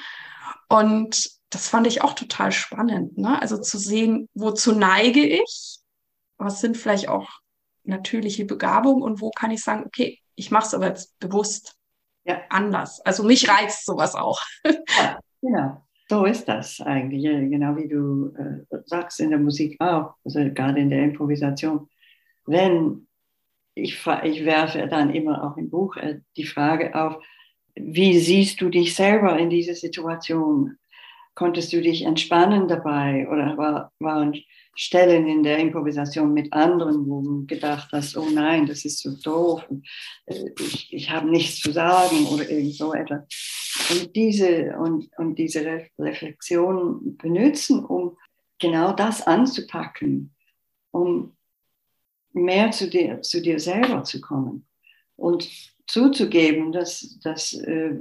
[0.68, 3.18] Und das fand ich auch total spannend.
[3.18, 3.40] Ne?
[3.40, 5.78] Also zu sehen, wozu neige ich?
[6.36, 7.28] Was sind vielleicht auch
[7.82, 11.76] natürliche Begabungen und wo kann ich sagen, okay, ich mache es aber jetzt bewusst
[12.24, 12.40] ja.
[12.48, 13.00] anders.
[13.00, 14.40] Also mich reizt sowas auch.
[14.64, 15.84] ja, genau.
[16.10, 20.80] So ist das eigentlich, genau wie du äh, sagst in der Musik auch, also gerade
[20.80, 21.88] in der Improvisation.
[22.46, 23.08] Wenn
[23.74, 27.22] ich, ich werfe dann immer auch im Buch äh, die Frage auf,
[27.74, 30.78] wie siehst du dich selber in dieser Situation?
[31.38, 34.34] Konntest du dich entspannen dabei oder war, waren
[34.74, 39.16] Stellen in der Improvisation mit anderen, wo du gedacht hast, oh nein, das ist so
[39.22, 39.64] doof,
[40.26, 43.22] äh, ich, ich habe nichts zu sagen oder irgend so etwas.
[43.88, 48.16] Und diese, und, und diese Reflexion benutzen, um
[48.58, 50.34] genau das anzupacken,
[50.90, 51.36] um
[52.32, 54.66] mehr zu dir, zu dir selber zu kommen.
[55.14, 55.48] und
[55.86, 57.96] zuzugeben, dass, dass, äh,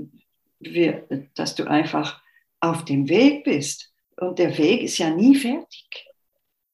[0.60, 2.20] wir, dass du einfach
[2.60, 3.94] auf dem Weg bist.
[4.18, 6.08] Und der Weg ist ja nie fertig.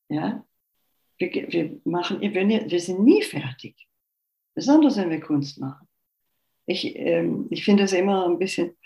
[0.09, 0.45] Ja?
[1.17, 3.75] Wir, wir, machen, wir sind nie fertig.
[4.55, 5.87] Besonders wenn wir Kunst machen.
[6.65, 8.77] Ich, ähm, ich finde es immer ein bisschen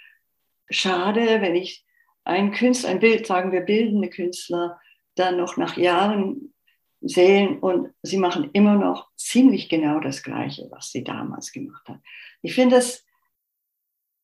[0.69, 1.85] schade, wenn ich
[2.23, 4.79] einen Künstler, ein Bild, sagen wir bildende Künstler,
[5.15, 6.53] dann noch nach Jahren
[7.01, 11.99] sehen und sie machen immer noch ziemlich genau das Gleiche, was sie damals gemacht hat.
[12.41, 13.05] Ich finde das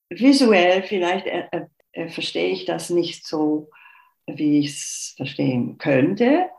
[0.10, 1.28] visuell, vielleicht
[1.94, 3.70] äh, verstehe ich das nicht so,
[4.28, 6.50] wie ich es verstehen könnte,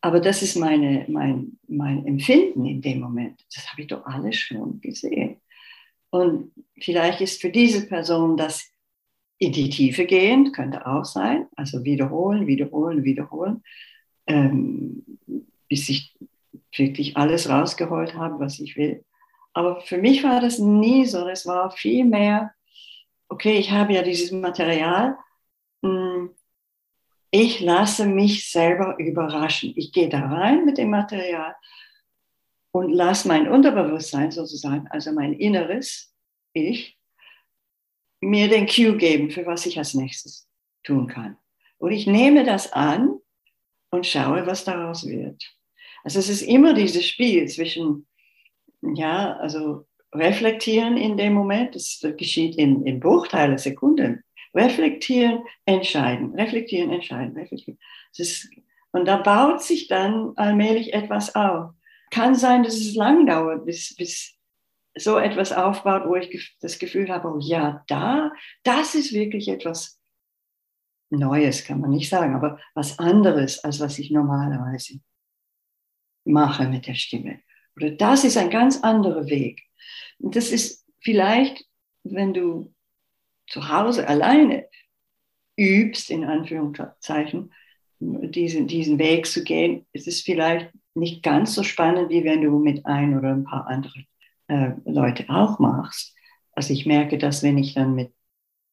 [0.00, 3.44] aber das ist meine, mein, mein Empfinden in dem Moment.
[3.54, 5.40] Das habe ich doch alles schon gesehen.
[6.10, 8.70] Und vielleicht ist für diese Person das
[9.38, 13.62] in die Tiefe gehen, könnte auch sein, also wiederholen, wiederholen, wiederholen,
[14.26, 15.04] ähm,
[15.68, 16.16] bis ich
[16.76, 19.04] wirklich alles rausgeholt habe, was ich will.
[19.52, 22.52] Aber für mich war das nie so, es war viel mehr,
[23.28, 25.16] okay, ich habe ja dieses Material,
[25.82, 26.34] hm,
[27.30, 29.72] ich lasse mich selber überraschen.
[29.76, 31.54] Ich gehe da rein mit dem Material
[32.70, 36.14] und lasse mein Unterbewusstsein sozusagen, also mein inneres
[36.52, 36.98] Ich,
[38.20, 40.48] mir den Cue geben, für was ich als nächstes
[40.82, 41.36] tun kann.
[41.78, 43.18] Und ich nehme das an
[43.90, 45.42] und schaue, was daraus wird.
[46.02, 48.06] Also es ist immer dieses Spiel zwischen,
[48.82, 56.90] ja, also reflektieren in dem Moment, das geschieht in, in Bruchteilen, Sekunden, reflektieren, entscheiden, reflektieren,
[56.90, 57.78] entscheiden, reflektieren.
[58.16, 58.50] Ist,
[58.92, 61.72] und da baut sich dann allmählich etwas auf.
[62.10, 64.34] Kann sein, dass es lang dauert, bis, bis
[64.96, 70.00] so etwas aufbaut, wo ich das Gefühl habe, oh ja, da, das ist wirklich etwas
[71.10, 75.00] Neues, kann man nicht sagen, aber was anderes, als was ich normalerweise
[76.24, 77.40] mache mit der Stimme.
[77.76, 79.67] Oder das ist ein ganz anderer Weg.
[80.18, 81.64] Und das ist vielleicht,
[82.04, 82.74] wenn du
[83.46, 84.66] zu Hause alleine
[85.56, 87.52] übst, in Anführungszeichen,
[88.00, 92.58] diesen, diesen Weg zu gehen, ist es vielleicht nicht ganz so spannend, wie wenn du
[92.58, 94.06] mit ein oder ein paar anderen
[94.48, 96.14] äh, Leute auch machst.
[96.52, 98.12] Also ich merke das, wenn ich dann mit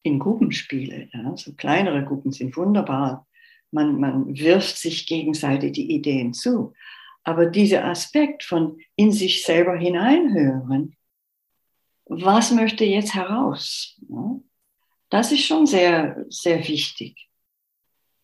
[0.03, 1.09] in Gruppen spiele.
[1.13, 3.27] Ja, so kleinere Gruppen sind wunderbar.
[3.71, 6.73] Man, man wirft sich gegenseitig die Ideen zu.
[7.25, 10.95] Aber dieser Aspekt von in sich selber hineinhören,
[12.05, 13.99] was möchte jetzt heraus?
[15.09, 17.27] Das ist schon sehr, sehr wichtig.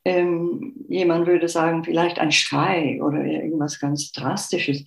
[0.06, 4.86] Ähm, jemand würde sagen, vielleicht ein Schrei oder irgendwas ganz Drastisches.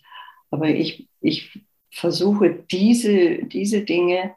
[0.51, 4.37] Aber ich, ich versuche diese, diese Dinge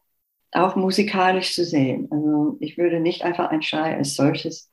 [0.51, 2.07] auch musikalisch zu sehen.
[2.11, 4.71] Also ich würde nicht einfach ein Schrei als solches,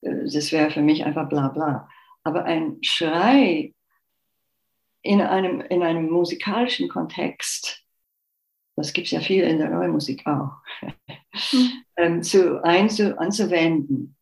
[0.00, 1.90] äh, das wäre für mich einfach bla bla.
[2.22, 3.73] Aber ein Schrei
[5.04, 7.82] in einem, in einem musikalischen Kontext,
[8.74, 10.56] das gibt es ja viel in der neuen Musik auch,
[11.52, 11.84] mhm.
[11.96, 14.16] ähm, zu, einzu, anzuwenden,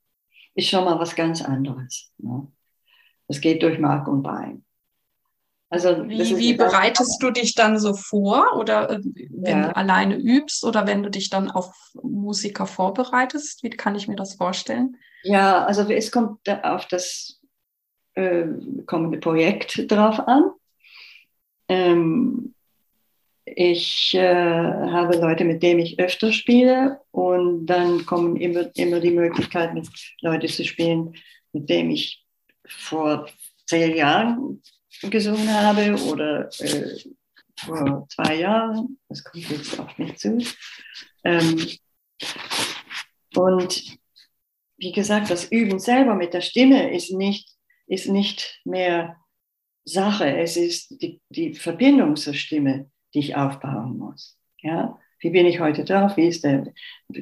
[0.54, 2.12] ist schon mal was ganz anderes.
[2.18, 2.48] Ne?
[3.28, 4.64] Das geht durch Mark und Bein.
[5.70, 8.58] Also, wie, wie bereitest du dich dann so vor?
[8.58, 9.68] Oder äh, wenn ja.
[9.68, 13.62] du alleine übst oder wenn du dich dann auf Musiker vorbereitest?
[13.62, 14.98] Wie kann ich mir das vorstellen?
[15.22, 17.40] Ja, also es kommt auf das
[18.14, 18.48] äh,
[18.84, 20.50] kommende Projekt drauf an.
[21.68, 22.54] Ähm,
[23.44, 29.10] ich äh, habe Leute, mit denen ich öfter spiele und dann kommen immer, immer die
[29.10, 29.88] Möglichkeit, mit
[30.20, 31.14] Leuten zu spielen,
[31.52, 32.24] mit denen ich
[32.66, 33.28] vor
[33.66, 34.62] zehn Jahren
[35.02, 36.98] gesungen habe oder äh,
[37.58, 38.98] vor zwei Jahren.
[39.08, 40.38] Das kommt jetzt auf mich zu.
[41.24, 41.66] Ähm,
[43.34, 43.98] und
[44.76, 47.48] wie gesagt, das Üben selber mit der Stimme ist nicht,
[47.86, 49.16] ist nicht mehr
[49.84, 50.36] Sache.
[50.36, 54.38] Es ist die, die Verbindung zur Stimme die ich aufbauen muss.
[54.60, 54.98] Ja?
[55.20, 56.16] Wie bin ich heute drauf?
[56.16, 56.72] Wie ist der,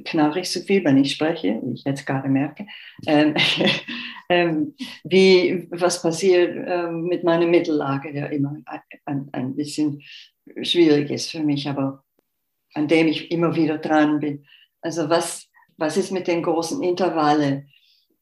[0.05, 2.67] knarre ich so viel, wenn ich spreche, wie ich jetzt gerade merke?
[3.07, 3.35] Ähm,
[4.29, 8.57] ähm, wie, was passiert ähm, mit meiner Mittellage, der immer
[9.05, 10.03] ein, ein bisschen
[10.63, 12.03] schwierig ist für mich, aber
[12.73, 14.47] an dem ich immer wieder dran bin.
[14.81, 17.69] Also was, was ist mit den großen Intervallen?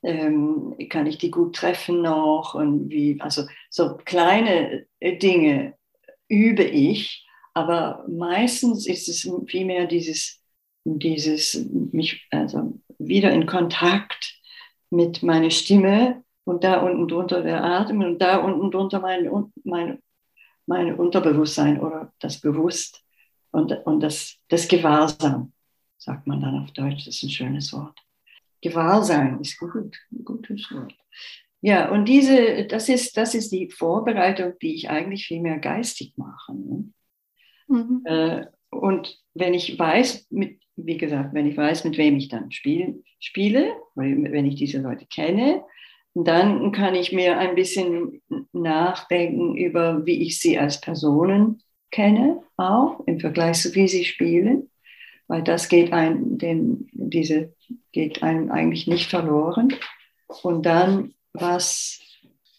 [0.02, 2.54] Ähm, kann ich die gut treffen noch?
[2.54, 5.74] Und wie, also so kleine Dinge
[6.28, 10.40] übe ich aber meistens ist es vielmehr dieses,
[10.84, 14.40] dieses mich also wieder in Kontakt
[14.90, 19.28] mit meiner Stimme und da unten drunter der Atem und da unten drunter mein,
[19.64, 19.98] mein,
[20.66, 23.02] mein Unterbewusstsein oder das Bewusst
[23.50, 25.52] und, und das, das Gewahrsam,
[25.96, 27.98] sagt man dann auf Deutsch, das ist ein schönes Wort.
[28.61, 30.94] Gewahrsein ist gut, ein gutes Wort.
[31.61, 36.12] Ja, und diese, das ist, das ist die Vorbereitung, die ich eigentlich viel mehr geistig
[36.16, 36.55] mache.
[36.55, 36.92] Ne?
[37.68, 38.03] Mhm.
[38.05, 42.53] Äh, Und wenn ich weiß, mit, wie gesagt, wenn ich weiß, mit wem ich dann
[42.53, 45.64] spiel, spiele, wenn ich diese Leute kenne,
[46.14, 53.01] dann kann ich mir ein bisschen nachdenken über, wie ich sie als Personen kenne, auch
[53.07, 54.71] im Vergleich zu wie sie spielen,
[55.28, 57.54] weil das geht ein, den, diese
[57.92, 59.74] geht einem eigentlich nicht verloren.
[60.42, 62.00] Und dann, was,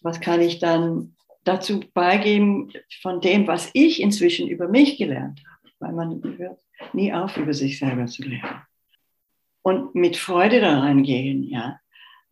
[0.02, 5.72] was kann ich dann dazu beigeben von dem, was ich inzwischen über mich gelernt habe,
[5.80, 6.60] weil man hört
[6.92, 8.62] nie auf, über sich selber zu lernen.
[9.62, 11.78] Und mit Freude da reingehen, ja,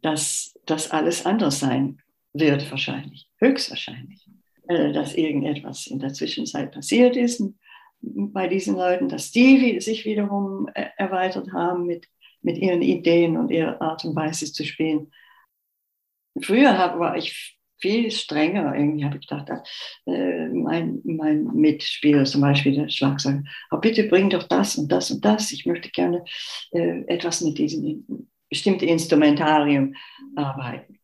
[0.03, 2.01] dass das alles anders sein
[2.33, 4.27] wird wahrscheinlich, höchstwahrscheinlich,
[4.69, 7.43] äh, dass irgendetwas in der Zwischenzeit passiert ist
[8.01, 12.09] bei diesen Leuten, dass die sich wiederum äh, erweitert haben mit,
[12.43, 15.11] mit ihren Ideen und ihrer Art und Weise zu spielen.
[16.41, 18.75] Früher war ich viel strenger.
[18.75, 19.51] Irgendwie habe ich gedacht,
[20.07, 25.11] äh, mein, mein Mitspieler, zum Beispiel der Schlagzeuger, oh, bitte bring doch das und das
[25.11, 25.53] und das.
[25.53, 26.25] Ich möchte gerne
[26.73, 29.95] äh, etwas mit diesem bestimmten Instrumentarium
[30.37, 30.99] arbeiten.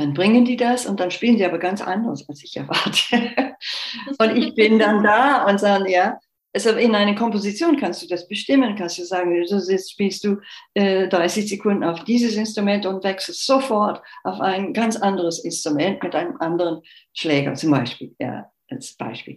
[0.00, 3.54] Dann bringen die das und dann spielen sie aber ganz anders, als ich erwarte.
[4.18, 6.18] und ich bin dann da und sage, ja,
[6.54, 10.38] also in einer Komposition kannst du das bestimmen, kannst du sagen, jetzt spielst du
[10.72, 16.14] äh, 30 Sekunden auf dieses Instrument und wechselst sofort auf ein ganz anderes Instrument mit
[16.14, 16.80] einem anderen
[17.12, 19.36] Schläger zum Beispiel, ja, als Beispiel.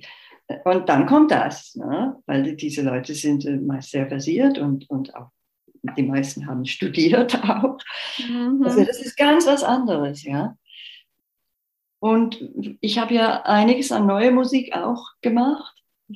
[0.64, 2.16] Und dann kommt das, ne?
[2.26, 5.30] weil diese Leute sind äh, meist sehr versiert und, und auch
[5.98, 7.78] die meisten haben studiert auch.
[8.20, 8.62] Mhm.
[8.64, 10.58] Also das ist ganz was anderes, ja.
[12.00, 12.44] Und
[12.82, 15.74] ich habe ja einiges an neue Musik auch gemacht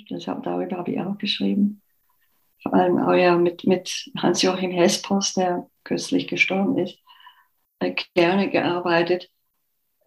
[0.09, 1.81] Deshalb, darüber habe ich auch geschrieben.
[2.61, 6.99] Vor allem auch ja mit, mit Hans-Joachim Hespers, der kürzlich gestorben ist,
[7.79, 9.29] äh, gerne gearbeitet,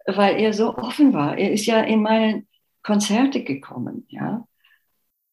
[0.05, 1.37] weil er so offen war.
[1.37, 2.45] Er ist ja in meine
[2.83, 4.45] Konzerte gekommen, ja.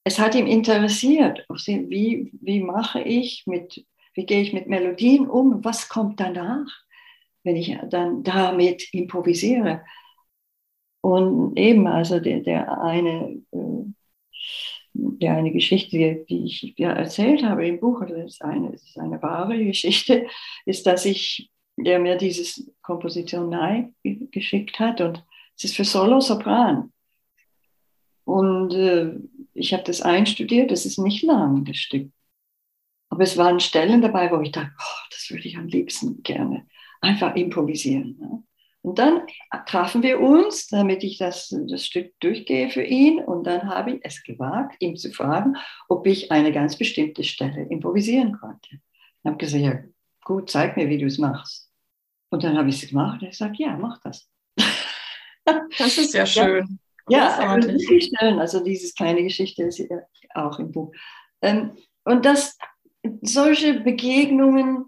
[0.05, 3.85] Es hat ihn interessiert, wie, wie mache ich mit,
[4.19, 6.67] wie gehe ich mit Melodien um, was kommt danach,
[7.45, 9.85] wenn ich dann damit improvisiere.
[11.01, 13.93] Und eben, also der, der eine äh,
[15.21, 18.99] ja eine Geschichte, die ich ja erzählt habe im Buch, das ist eine, das ist
[18.99, 20.27] eine wahre Geschichte,
[20.67, 25.25] ist, dass ich, der mir dieses Komposition nahe geschickt hat und
[25.57, 26.93] es ist für Solo-Sopran.
[28.25, 29.15] Und äh,
[29.55, 32.11] ich habe das einstudiert, das ist nicht lang, das Stück.
[33.11, 36.67] Aber es waren Stellen dabei, wo ich dachte, oh, das würde ich am liebsten gerne
[37.01, 38.17] einfach improvisieren.
[38.21, 38.43] Ne?
[38.83, 39.23] Und dann
[39.67, 43.19] trafen wir uns, damit ich das, das Stück durchgehe für ihn.
[43.19, 45.57] Und dann habe ich es gewagt, ihm zu fragen,
[45.89, 48.69] ob ich eine ganz bestimmte Stelle improvisieren konnte.
[48.73, 49.83] Ich habe gesagt, ja,
[50.25, 51.71] gut, zeig mir, wie du es machst.
[52.31, 53.23] Und dann habe ich es gemacht.
[53.23, 54.31] Er sagt, ja, mach das.
[55.79, 56.79] Das ist ja schön.
[57.09, 58.39] Ja, also, schön.
[58.39, 59.83] also diese kleine Geschichte ist
[60.35, 60.93] auch im Buch.
[61.41, 61.73] Ähm,
[62.05, 62.59] und das,
[63.23, 64.87] solche Begegnungen,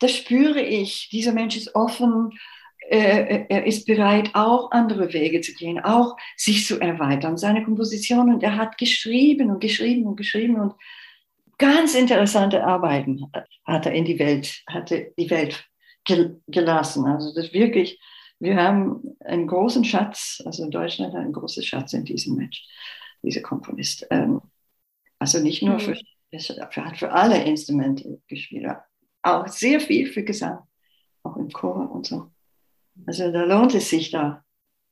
[0.00, 1.08] das spüre ich.
[1.10, 2.32] Dieser Mensch ist offen
[2.90, 8.34] äh, er ist bereit, auch andere Wege zu gehen, auch sich zu erweitern, seine Komposition.
[8.34, 10.74] Und er hat geschrieben und geschrieben und geschrieben und
[11.58, 13.30] ganz interessante Arbeiten
[13.64, 15.64] hat er in die Welt, hatte die Welt
[16.48, 17.06] gelassen.
[17.06, 18.00] Also das wirklich,
[18.40, 22.64] wir haben einen großen Schatz, also Deutschland hat einen großen Schatz in diesem Mensch,
[23.22, 24.06] dieser Komponist.
[24.10, 24.40] Ähm,
[25.20, 25.96] also nicht nur für,
[26.38, 28.66] für, hat für alle Instrumente gespielt,
[29.22, 30.58] auch sehr viel für Gesang,
[31.22, 32.30] auch im Chor und so.
[33.06, 34.44] Also da lohnt es sich da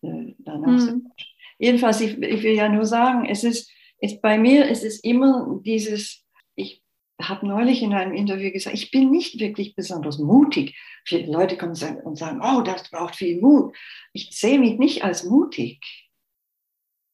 [0.03, 0.93] äh, danach.
[0.93, 1.11] Mhm.
[1.59, 5.61] Jedenfalls, ich, ich, will ja nur sagen, es ist, es, bei mir ist es immer
[5.63, 6.25] dieses,
[6.55, 6.83] ich
[7.21, 10.79] habe neulich in einem Interview gesagt, ich bin nicht wirklich besonders mutig.
[11.05, 13.77] Viele Leute kommen und sagen, oh, das braucht viel Mut.
[14.15, 15.81] Ich sehe mich nicht als mutig.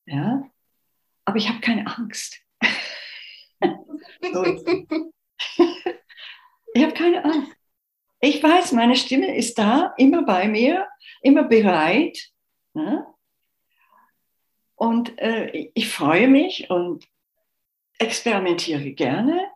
[0.07, 0.49] Ja,
[1.25, 2.46] aber ich habe keine Angst.
[6.75, 7.53] Ich habe keine Angst.
[8.21, 10.89] Ich weiß, meine Stimme ist da, immer bei mir,
[11.23, 12.19] immer bereit.
[12.75, 13.07] Ne?
[14.75, 17.07] Und äh, ich freue mich und
[17.99, 19.47] experimentiere gerne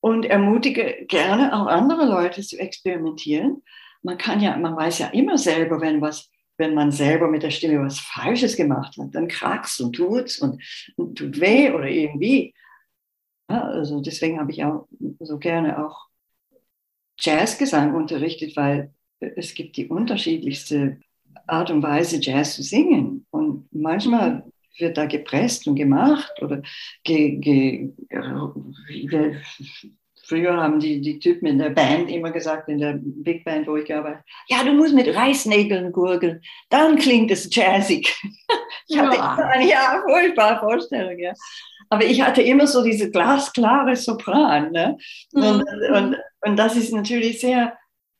[0.00, 3.62] und ermutige gerne auch andere Leute zu experimentieren.
[4.02, 7.50] Man kann ja, man weiß ja immer selber, wenn was, wenn man selber mit der
[7.50, 10.62] Stimme was Falsches gemacht hat, dann krackst und tut's und,
[10.96, 12.54] und tut weh oder irgendwie.
[13.50, 14.86] Ja, also deswegen habe ich auch
[15.18, 16.06] so gerne auch
[17.18, 21.00] Jazzgesang unterrichtet, weil es gibt die unterschiedlichste
[21.48, 23.26] Art und Weise, Jazz zu singen.
[23.30, 24.44] Und manchmal
[24.78, 26.62] wird da gepresst und gemacht oder
[27.02, 27.92] ge, ge,
[30.30, 33.74] früher haben die, die Typen in der Band immer gesagt, in der Big Band, wo
[33.76, 38.14] ich gearbeitet ja, du musst mit Reißnägeln gurgeln, dann klingt es jazzig.
[38.88, 39.34] ich hatte ja.
[39.34, 41.32] eine ja, furchtbare Vorstellung, ja.
[41.88, 44.70] aber ich hatte immer so diese glasklare Sopran.
[44.70, 44.96] Ne?
[45.32, 45.42] Mhm.
[45.42, 47.76] Und, und, und das ist natürlich sehr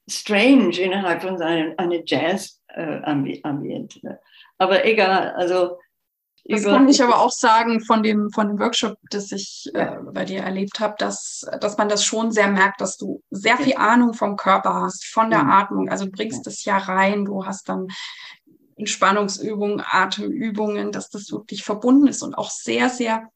[0.09, 4.01] strange innerhalb von einem eine Jazz-Ambiente.
[4.03, 4.17] Äh,
[4.59, 5.79] aber egal, also
[6.45, 10.25] das kann ich aber auch sagen von dem, von dem Workshop, das ich äh, bei
[10.25, 14.15] dir erlebt habe, dass, dass man das schon sehr merkt, dass du sehr viel Ahnung
[14.15, 15.51] vom Körper hast, von der mhm.
[15.51, 15.89] Atmung.
[15.89, 17.89] Also du bringst es ja rein, du hast dann
[18.77, 23.29] Entspannungsübungen, Atemübungen, dass das wirklich verbunden ist und auch sehr, sehr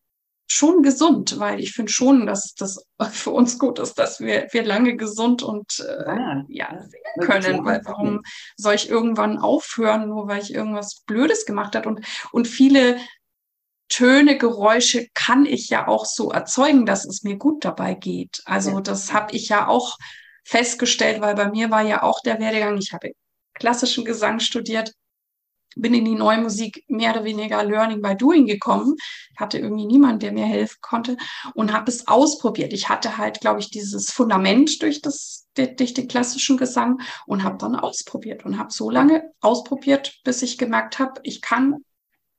[0.47, 4.65] schon gesund, weil ich finde schon, dass das für uns gut ist, dass wir, wir
[4.65, 8.23] lange gesund und äh, ja, ja, sehen können, weil warum
[8.57, 12.99] soll ich irgendwann aufhören, nur weil ich irgendwas Blödes gemacht habe und, und viele
[13.89, 18.41] Töne, Geräusche kann ich ja auch so erzeugen, dass es mir gut dabei geht.
[18.45, 18.81] Also ja.
[18.81, 19.97] das habe ich ja auch
[20.45, 23.13] festgestellt, weil bei mir war ja auch der Werdegang, ich habe
[23.55, 24.93] klassischen Gesang studiert,
[25.77, 28.95] bin in die neue Musik mehr oder weniger Learning by Doing gekommen.
[29.33, 31.17] Ich hatte irgendwie niemand, der mir helfen konnte
[31.55, 32.73] und habe es ausprobiert.
[32.73, 37.59] Ich hatte halt, glaube ich, dieses Fundament durch das durch den klassischen Gesang und habe
[37.59, 41.77] dann ausprobiert und habe so lange ausprobiert, bis ich gemerkt habe, ich kann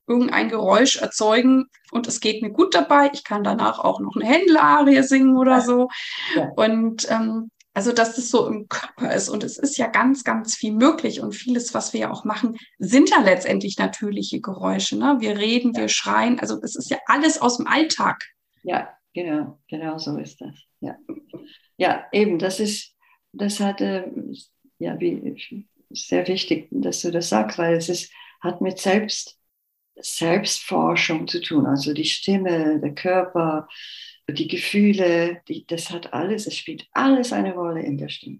[0.08, 3.10] irgendein Geräusch erzeugen und es geht mir gut dabei.
[3.14, 5.90] Ich kann danach auch noch eine Händelarie singen oder so.
[6.36, 6.50] Ja.
[6.56, 10.56] Und ähm, also, dass das so im Körper ist und es ist ja ganz, ganz
[10.56, 14.98] viel möglich und vieles, was wir ja auch machen, sind ja letztendlich natürliche Geräusche.
[14.98, 15.18] Ne?
[15.20, 15.82] Wir reden, ja.
[15.82, 18.24] wir schreien, also es ist ja alles aus dem Alltag.
[18.64, 20.56] Ja, genau, genau so ist das.
[20.80, 20.96] Ja,
[21.76, 22.96] ja eben, das ist,
[23.34, 24.06] das hat, äh,
[24.80, 28.10] ja, wie, sehr wichtig, dass du das sagst, weil es ist,
[28.40, 29.38] hat mit Selbst,
[29.98, 33.68] Selbstforschung zu tun, also die Stimme, der Körper,
[34.30, 38.40] die Gefühle, die, das hat alles, es spielt alles eine Rolle in der Stimme.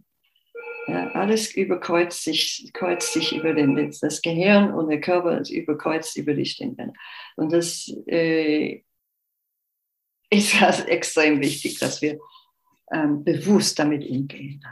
[0.88, 6.16] Ja, alles überkreuzt sich, kreuzt sich über den, das Gehirn und der Körper ist überkreuzt
[6.18, 6.94] über die Stimme.
[7.36, 8.84] Und das äh,
[10.30, 12.20] ist also extrem wichtig, dass wir
[12.92, 14.64] ähm, bewusst damit umgehen.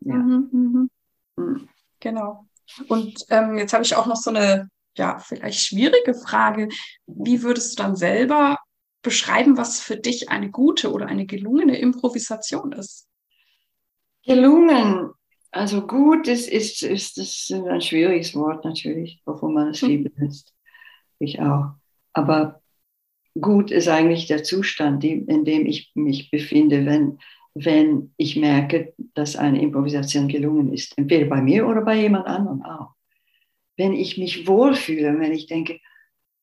[0.00, 0.14] Ja.
[0.14, 0.90] Mhm, mhm.
[1.36, 1.68] Mhm.
[2.00, 2.46] Genau.
[2.88, 6.68] Und ähm, jetzt habe ich auch noch so eine, ja, vielleicht schwierige Frage.
[7.06, 8.58] Wie würdest du dann selber
[9.02, 13.08] beschreiben, was für dich eine gute oder eine gelungene Improvisation ist?
[14.24, 15.10] Gelungen,
[15.50, 20.12] also gut ist, ist, ist, ist ein schwieriges Wort natürlich, wovon man es viel hm.
[20.12, 20.54] benutzt.
[21.18, 21.72] Ich auch.
[22.12, 22.60] Aber
[23.40, 27.18] gut ist eigentlich der Zustand, in dem ich mich befinde, wenn,
[27.54, 30.96] wenn ich merke, dass eine Improvisation gelungen ist.
[30.98, 32.90] Entweder bei mir oder bei jemand anderem auch.
[33.76, 35.80] Wenn ich mich wohlfühle, wenn ich denke,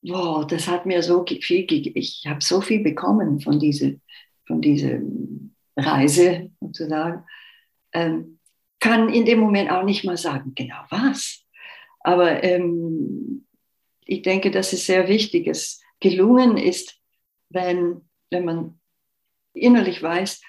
[0.08, 1.66] wow, das hat mir so viel,
[1.97, 3.91] ich habe so viel bekommen von dieser,
[4.45, 4.99] von dieser
[5.76, 7.24] Reise sozusagen,
[7.93, 8.39] ähm,
[8.80, 11.43] kann in dem Moment auch nicht mal sagen, genau was.
[12.01, 13.45] Aber ähm,
[14.06, 15.84] ich denke, dass es sehr wichtig ist.
[15.99, 16.99] Gelungen ist,
[17.49, 18.80] wenn, wenn man
[19.53, 20.41] innerlich weiß,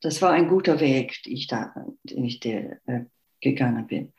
[0.00, 3.04] das war ein guter Weg, den ich da, den ich der, äh,
[3.40, 4.12] gegangen bin.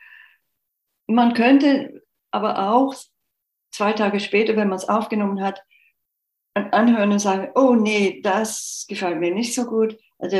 [1.07, 2.95] Man könnte aber auch
[3.71, 5.63] zwei Tage später, wenn man es aufgenommen hat,
[6.53, 10.37] anhören und sagen, oh nee, das gefällt mir nicht so gut, also,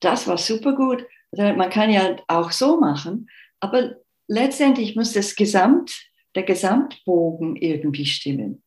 [0.00, 1.06] das war super gut.
[1.32, 3.28] Also, man kann ja auch so machen,
[3.60, 3.96] aber
[4.28, 8.62] letztendlich muss das Gesamt, der Gesamtbogen irgendwie stimmen.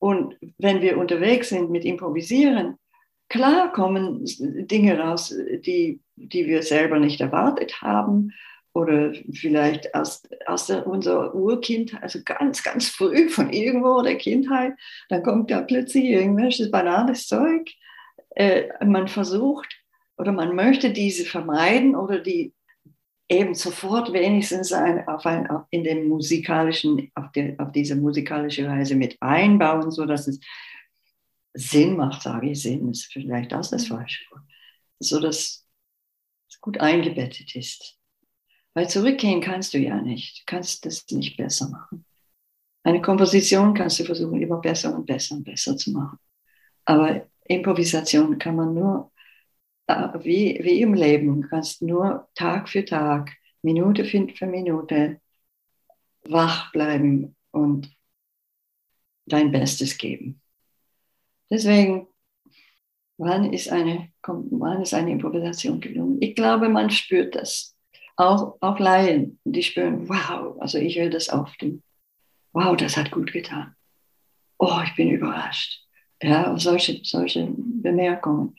[0.00, 2.78] Und wenn wir unterwegs sind mit Improvisieren,
[3.28, 5.32] klar kommen Dinge raus,
[5.64, 8.32] die, die wir selber nicht erwartet haben
[8.72, 10.22] oder vielleicht aus,
[10.66, 14.74] der, unserer Urkindheit, also ganz, ganz früh von irgendwo der Kindheit,
[15.08, 17.70] dann kommt da plötzlich irgendwelches banales Zeug.
[18.36, 19.68] Äh, man versucht
[20.16, 22.52] oder man möchte diese vermeiden oder die
[23.28, 28.66] eben sofort wenigstens ein, auf ein, auf in den musikalischen, auf, die, auf diese musikalische
[28.66, 30.40] Reise mit einbauen, sodass es
[31.54, 32.62] Sinn macht, sage ich.
[32.62, 34.42] Sinn ist vielleicht auch das falsche Wort.
[34.98, 35.66] So dass
[36.48, 37.99] es gut eingebettet ist.
[38.74, 40.40] Weil zurückgehen kannst du ja nicht.
[40.40, 42.04] Du kannst das nicht besser machen.
[42.82, 46.18] Eine Komposition kannst du versuchen, immer besser und besser und besser zu machen.
[46.84, 49.12] Aber Improvisation kann man nur,
[49.86, 55.20] äh, wie, wie im Leben, kannst nur Tag für Tag, Minute für Minute
[56.22, 57.94] wach bleiben und
[59.26, 60.40] dein Bestes geben.
[61.50, 62.06] Deswegen,
[63.18, 66.18] wann ist eine, wann ist eine Improvisation gelungen?
[66.20, 67.76] Ich glaube, man spürt das
[68.20, 71.82] auch, auch Laien, die spüren, wow, also ich höre das auf dem,
[72.52, 73.74] wow, das hat gut getan.
[74.58, 75.86] Oh, ich bin überrascht.
[76.22, 78.56] Ja, solche, solche Bemerkungen.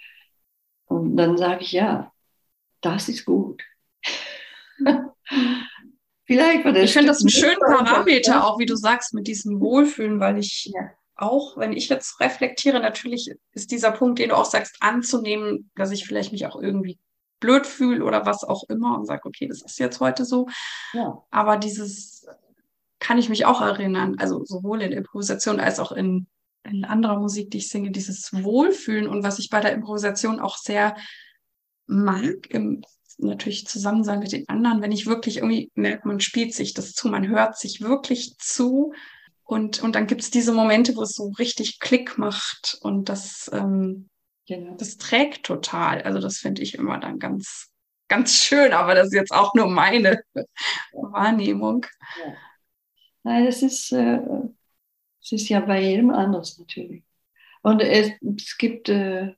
[0.86, 2.12] Und dann sage ich, ja,
[2.82, 3.62] das ist gut.
[6.26, 6.84] Vielleicht war das.
[6.86, 10.72] Ich finde das einen schönen Parameter, auch wie du sagst, mit diesem Wohlfühlen, weil ich
[10.74, 10.90] ja.
[11.16, 15.92] auch, wenn ich jetzt reflektiere, natürlich ist dieser Punkt, den du auch sagst, anzunehmen, dass
[15.92, 16.98] ich vielleicht mich auch irgendwie
[17.42, 20.48] blöd fühle oder was auch immer und sage, okay, das ist jetzt heute so.
[20.94, 21.22] Ja.
[21.30, 22.26] Aber dieses
[23.00, 26.28] kann ich mich auch erinnern, also sowohl in Improvisation als auch in,
[26.64, 30.58] in anderer Musik, die ich singe, dieses Wohlfühlen und was ich bei der Improvisation auch
[30.58, 30.96] sehr
[31.88, 32.82] mag, im
[33.18, 36.94] natürlich zusammen sein mit den anderen, wenn ich wirklich irgendwie merke, man spielt sich das
[36.94, 38.94] zu, man hört sich wirklich zu
[39.44, 43.50] und, und dann gibt es diese Momente, wo es so richtig Klick macht und das,
[43.54, 44.10] ähm,
[44.56, 44.76] genau.
[44.76, 46.02] das trägt total.
[46.02, 47.72] Also das finde ich immer dann ganz,
[48.08, 50.44] ganz schön, aber das ist jetzt auch nur meine ja.
[50.94, 51.86] Wahrnehmung.
[52.20, 52.34] Ja.
[53.24, 54.20] Nein, das ist, äh,
[55.20, 57.04] das ist ja bei jedem anders natürlich.
[57.62, 59.34] Und es, es gibt, äh,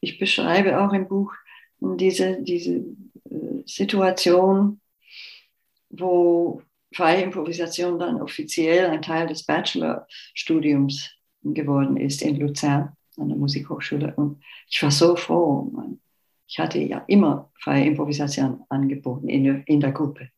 [0.00, 1.34] ich beschreibe auch im Buch
[1.80, 4.80] diese, diese äh, Situation,
[5.90, 6.62] wo
[6.94, 11.10] freie Improvisation dann offiziell ein Teil des Bachelorstudiums
[11.42, 14.14] geworden ist in Luzern an der Musikhochschule.
[14.16, 15.72] Und ich war so froh.
[16.46, 20.30] Ich hatte ja immer freie Improvisation angeboten in der, in der Gruppe.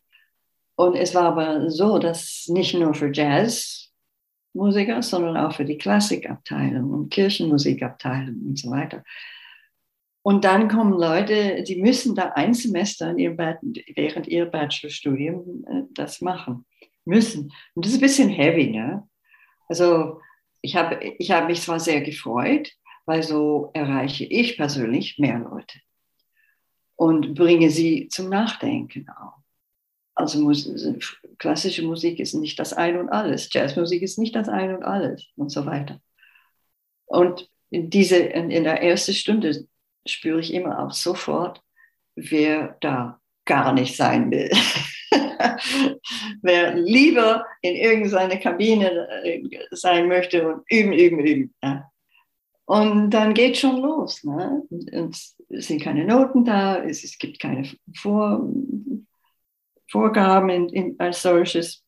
[0.74, 6.90] Und es war aber so, dass nicht nur für Jazzmusiker, sondern auch für die Klassikabteilung
[6.90, 9.02] und Kirchenmusikabteilung und so weiter.
[10.22, 16.20] Und dann kommen Leute, die müssen da ein Semester ihrem, während ihr Bachelorstudium äh, das
[16.20, 16.64] machen.
[17.04, 17.52] Müssen.
[17.74, 19.02] Und das ist ein bisschen heavy, ne?
[19.68, 20.20] Also
[20.62, 22.72] ich habe ich hab mich zwar sehr gefreut,
[23.04, 25.78] weil so erreiche ich persönlich mehr Leute
[26.96, 29.42] und bringe sie zum Nachdenken auch.
[30.14, 30.52] Also
[31.38, 35.26] klassische Musik ist nicht das Ein und Alles, Jazzmusik ist nicht das Ein und Alles
[35.36, 36.00] und so weiter.
[37.06, 39.66] Und diese, in, in der ersten Stunde
[40.06, 41.62] spüre ich immer auch sofort,
[42.14, 44.50] wer da gar nicht sein will.
[46.43, 51.55] wer lieber in irgendeiner Kabine äh, sein möchte und üben, üben, üben.
[51.62, 51.90] Ja.
[52.64, 54.24] Und dann geht schon los.
[54.24, 54.62] Ne?
[54.70, 58.49] Und es sind keine Noten da, es, es gibt keine Vor
[59.90, 61.84] Vorgaben in, in, als solches.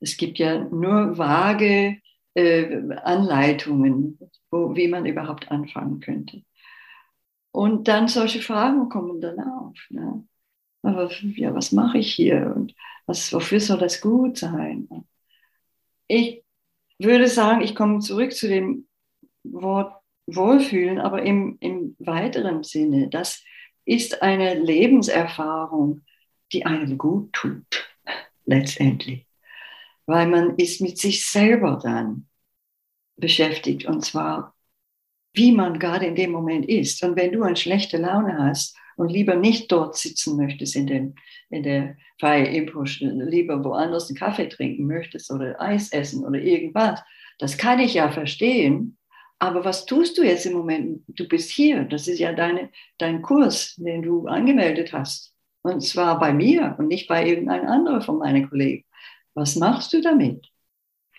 [0.00, 1.98] Es gibt ja nur vage
[2.34, 4.18] äh, Anleitungen,
[4.50, 6.42] wo, wie man überhaupt anfangen könnte.
[7.52, 9.76] Und dann solche Fragen kommen dann auf.
[9.90, 10.26] Ne?
[10.84, 12.74] Aber ja, was mache ich hier und
[13.06, 14.88] was, wofür soll das gut sein?
[16.06, 16.44] Ich
[16.98, 18.86] würde sagen, ich komme zurück zu dem
[19.42, 19.94] Wort
[20.26, 23.08] Wohlfühlen, aber im, im weiteren Sinne.
[23.08, 23.42] Das
[23.84, 26.02] ist eine Lebenserfahrung,
[26.52, 27.88] die einem gut tut,
[28.46, 29.26] letztendlich.
[30.06, 32.28] Weil man ist mit sich selber dann
[33.16, 34.54] beschäftigt und zwar
[35.34, 37.02] wie man gerade in dem Moment ist.
[37.02, 41.14] Und wenn du eine schlechte Laune hast und lieber nicht dort sitzen möchtest in, den,
[41.50, 47.00] in der freien Impuls, lieber woanders einen Kaffee trinken möchtest oder Eis essen oder irgendwas,
[47.38, 48.96] das kann ich ja verstehen.
[49.38, 51.02] Aber was tust du jetzt im Moment?
[51.08, 51.84] Du bist hier.
[51.84, 55.34] Das ist ja deine, dein Kurs, den du angemeldet hast.
[55.62, 58.84] Und zwar bei mir und nicht bei irgendeinem anderen von meinen Kollegen.
[59.34, 60.46] Was machst du damit?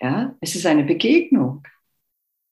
[0.00, 1.62] Ja, es ist eine Begegnung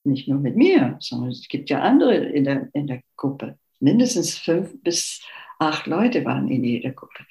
[0.04, 3.58] nicht nur mit mir, sondern es gibt ja andere in der, in der Gruppe.
[3.80, 5.22] Mindestens fünf bis
[5.58, 7.26] acht Leute waren in jeder Gruppe.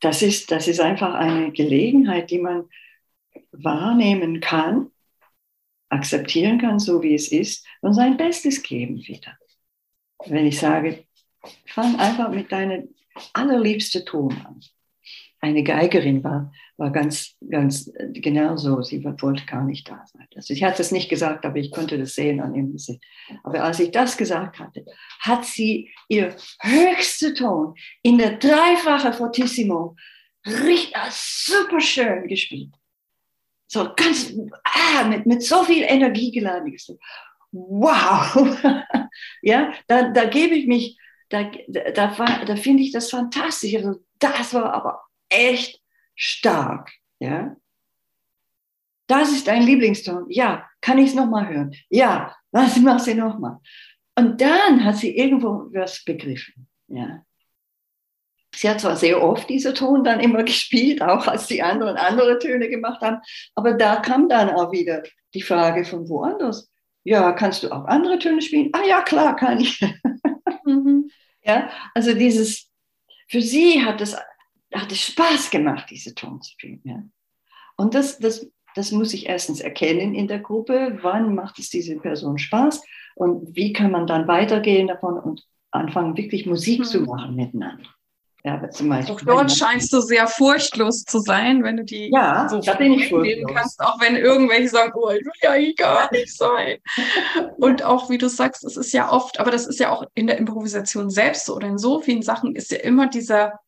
[0.00, 2.68] Das ist, das ist einfach eine Gelegenheit, die man
[3.52, 4.90] wahrnehmen kann,
[5.88, 9.38] akzeptieren kann, so wie es ist, und sein Bestes geben wieder.
[10.26, 11.04] Wenn ich sage,
[11.66, 12.94] fang einfach mit deinem
[13.32, 14.60] allerliebsten Ton an
[15.42, 18.80] eine Geigerin war, war ganz, ganz genau so.
[18.82, 20.28] Sie wollte gar nicht da sein.
[20.36, 23.04] Also ich hatte es nicht gesagt, aber ich konnte das sehen an ihrem Gesicht.
[23.42, 24.86] Aber als ich das gesagt hatte,
[25.18, 29.96] hat sie ihr höchster Ton in der dreifache Fortissimo
[30.46, 32.72] richtig äh, super schön gespielt.
[33.66, 34.32] So ganz,
[34.62, 36.72] ah, mit, mit so viel Energie geladen.
[37.50, 38.56] Wow!
[39.42, 40.98] ja, da, da gebe ich mich,
[41.30, 43.74] da, da, da, da finde ich das fantastisch.
[43.74, 45.00] Also das war aber
[45.32, 45.80] echt
[46.14, 46.90] stark.
[47.18, 47.56] Ja?
[49.06, 50.26] Das ist dein Lieblingston.
[50.28, 51.74] Ja, kann ich es nochmal hören?
[51.88, 53.58] Ja, was machst du nochmal?
[54.16, 56.68] Und dann hat sie irgendwo was begriffen.
[56.88, 57.24] Ja.
[58.54, 62.38] Sie hat zwar sehr oft diesen Ton dann immer gespielt, auch als die anderen andere
[62.38, 63.18] Töne gemacht haben,
[63.54, 65.02] aber da kam dann auch wieder
[65.34, 66.70] die Frage von woanders.
[67.04, 68.70] Ja, kannst du auch andere Töne spielen?
[68.72, 69.80] Ah ja, klar, kann ich.
[70.64, 71.10] Mhm.
[71.42, 72.70] Ja, also dieses,
[73.28, 74.16] für sie hat das
[74.72, 76.80] hat es Spaß gemacht, diese Ton zu spielen.
[76.84, 77.02] Ja.
[77.76, 81.96] Und das, das, das muss ich erstens erkennen in der Gruppe, wann macht es diese
[81.96, 82.82] Person Spaß
[83.14, 86.84] und wie kann man dann weitergehen davon und anfangen, wirklich Musik mhm.
[86.84, 87.88] zu machen miteinander.
[88.44, 89.14] Ja, zum Beispiel.
[89.14, 92.94] Auch dort scheinst du sehr furchtlos zu sein, wenn du die ja, so da bin
[92.94, 93.52] ich furchtlos.
[93.54, 96.78] kannst, auch wenn irgendwelche sagen, oh, ich will ja hier gar nicht sein.
[97.58, 100.26] Und auch, wie du sagst, es ist ja oft, aber das ist ja auch in
[100.26, 103.60] der Improvisation selbst so oder in so vielen Sachen ist ja immer dieser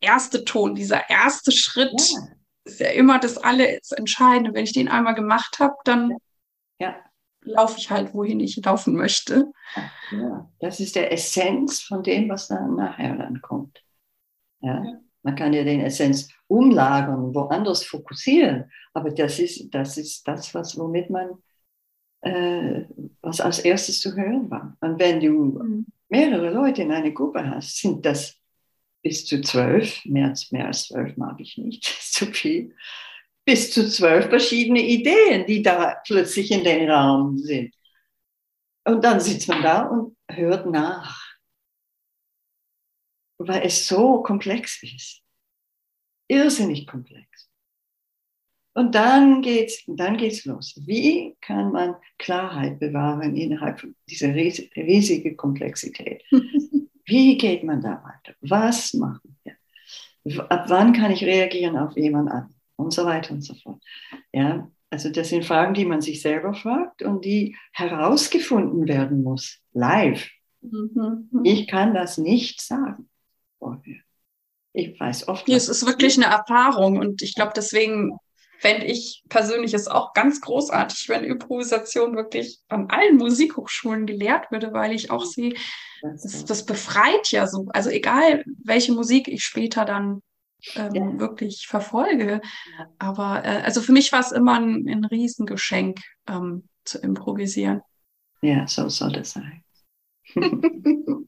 [0.00, 2.28] erste Ton, dieser erste Schritt, ja.
[2.64, 4.54] ist ja immer das alles Entscheidende.
[4.54, 6.14] Wenn ich den einmal gemacht habe, dann
[6.78, 6.96] ja.
[7.40, 9.52] laufe ich halt, wohin ich laufen möchte.
[10.10, 13.82] Ja, das ist der Essenz von dem, was dann nachher dann kommt.
[14.60, 15.00] Ja?
[15.22, 20.78] Man kann ja den Essenz umlagern, woanders fokussieren, aber das ist das, ist das was,
[20.78, 21.42] womit man,
[22.22, 22.84] äh,
[23.20, 24.76] was als erstes zu hören war.
[24.80, 25.86] Und wenn du mhm.
[26.08, 28.37] mehrere Leute in einer Gruppe hast, sind das
[29.02, 32.74] bis zu zwölf, mehr, mehr als zwölf mag ich nicht, zu viel,
[33.44, 37.74] bis zu zwölf verschiedene Ideen, die da plötzlich in den Raum sind.
[38.84, 41.28] Und dann sitzt man da und hört nach
[43.38, 45.22] weil es so komplex ist.
[46.28, 47.48] Irrsinnig komplex.
[48.74, 50.78] Und dann geht's, dann geht's los.
[50.86, 56.22] Wie kann man Klarheit bewahren innerhalb dieser riesigen Komplexität?
[57.08, 58.36] Wie geht man da weiter?
[58.42, 59.56] Was machen wir?
[60.50, 62.54] Ab wann kann ich reagieren auf jemanden an?
[62.76, 63.82] Und so weiter und so fort.
[64.32, 69.58] Ja, also das sind Fragen, die man sich selber fragt und die herausgefunden werden muss,
[69.72, 70.28] live.
[70.60, 71.28] Mhm.
[71.44, 73.08] Ich kann das nicht sagen
[73.58, 73.96] vorher.
[74.72, 75.48] Ich weiß oft.
[75.48, 78.18] Ja, es ist wirklich eine Erfahrung und ich glaube, deswegen
[78.58, 84.72] fände ich persönlich es auch ganz großartig, wenn Improvisation wirklich an allen Musikhochschulen gelehrt würde,
[84.72, 85.54] weil ich auch sehe,
[86.02, 87.66] das, das befreit ja so.
[87.70, 90.22] Also egal, welche Musik ich später dann
[90.74, 91.18] ähm, ja.
[91.20, 92.40] wirklich verfolge.
[92.98, 97.82] Aber äh, also für mich war es immer ein, ein Riesengeschenk ähm, zu improvisieren.
[98.42, 99.62] Ja, so soll es sein.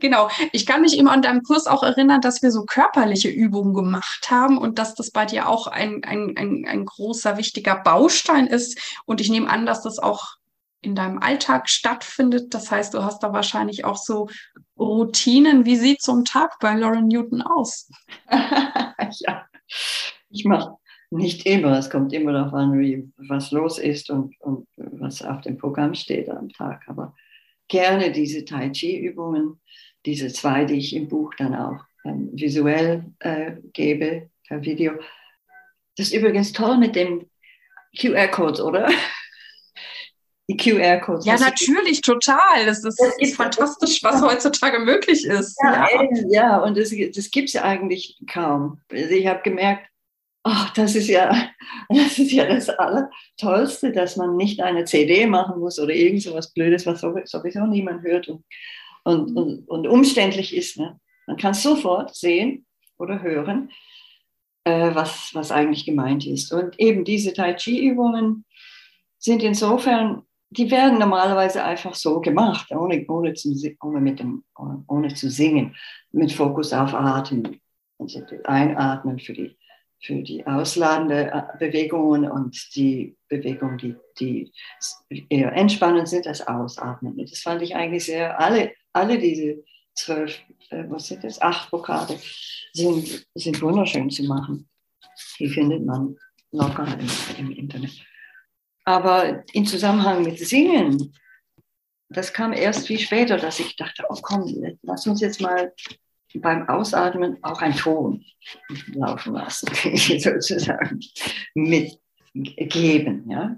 [0.00, 0.28] Genau.
[0.52, 4.28] Ich kann mich immer an deinem Kurs auch erinnern, dass wir so körperliche Übungen gemacht
[4.30, 8.78] haben und dass das bei dir auch ein, ein, ein, ein großer, wichtiger Baustein ist.
[9.06, 10.38] Und ich nehme an, dass das auch
[10.80, 12.54] in deinem Alltag stattfindet.
[12.54, 14.28] Das heißt, du hast da wahrscheinlich auch so
[14.78, 15.64] Routinen.
[15.64, 17.88] Wie sieht so ein Tag bei Lauren Newton aus?
[18.30, 19.46] ja,
[20.30, 20.76] ich mache
[21.10, 21.78] nicht immer.
[21.78, 25.94] Es kommt immer darauf an, wie, was los ist und, und was auf dem Programm
[25.94, 26.82] steht am Tag.
[26.86, 27.14] Aber
[27.68, 29.60] gerne diese Tai Chi-Übungen,
[30.06, 34.94] diese zwei, die ich im Buch dann auch ähm, visuell äh, gebe, per Video.
[35.96, 37.26] Das ist übrigens toll mit dem
[37.98, 38.88] QR-Code, oder?
[40.50, 41.26] Die QR-Codes.
[41.26, 42.64] Ja, natürlich, total.
[42.64, 45.58] Das ist, das ist fantastisch, was heutzutage möglich ist.
[45.62, 46.08] Ja, ja.
[46.30, 48.80] ja und das, das gibt es ja eigentlich kaum.
[48.90, 49.90] Also ich habe gemerkt,
[50.48, 51.30] ach, das ist ja,
[51.88, 56.34] das ist ja das Allertollste, dass man nicht eine CD machen muss oder irgend so
[56.34, 58.44] was Blödes, was sowieso niemand hört und,
[59.04, 60.78] und, und, und umständlich ist.
[60.78, 60.98] Ne?
[61.26, 62.66] Man kann sofort sehen
[62.98, 63.70] oder hören,
[64.64, 66.52] äh, was, was eigentlich gemeint ist.
[66.52, 68.44] Und eben diese Tai Chi-Übungen
[69.18, 74.84] sind insofern, die werden normalerweise einfach so gemacht, ohne, ohne, zu, ohne, mit dem, ohne,
[74.88, 75.76] ohne zu singen,
[76.10, 77.60] mit Fokus auf Atmen.
[77.98, 79.57] Also einatmen für die
[80.00, 84.52] für die ausladende äh, Bewegungen und die Bewegungen, die, die
[85.28, 87.16] eher entspannend sind, das Ausatmen.
[87.16, 90.40] Das fand ich eigentlich sehr, alle, alle diese zwölf,
[90.70, 92.18] äh, was sind das, acht Vokale
[92.72, 94.68] sind, sind wunderschön zu machen.
[95.38, 96.16] Die findet man
[96.52, 97.92] locker im, im Internet.
[98.84, 101.12] Aber im Zusammenhang mit Singen,
[102.08, 105.74] das kam erst viel später, dass ich dachte, oh komm, lass uns jetzt mal
[106.34, 108.24] beim Ausatmen auch ein Ton
[108.94, 109.68] laufen lassen,
[110.18, 111.00] sozusagen
[111.54, 113.30] mitgeben.
[113.30, 113.56] Ja?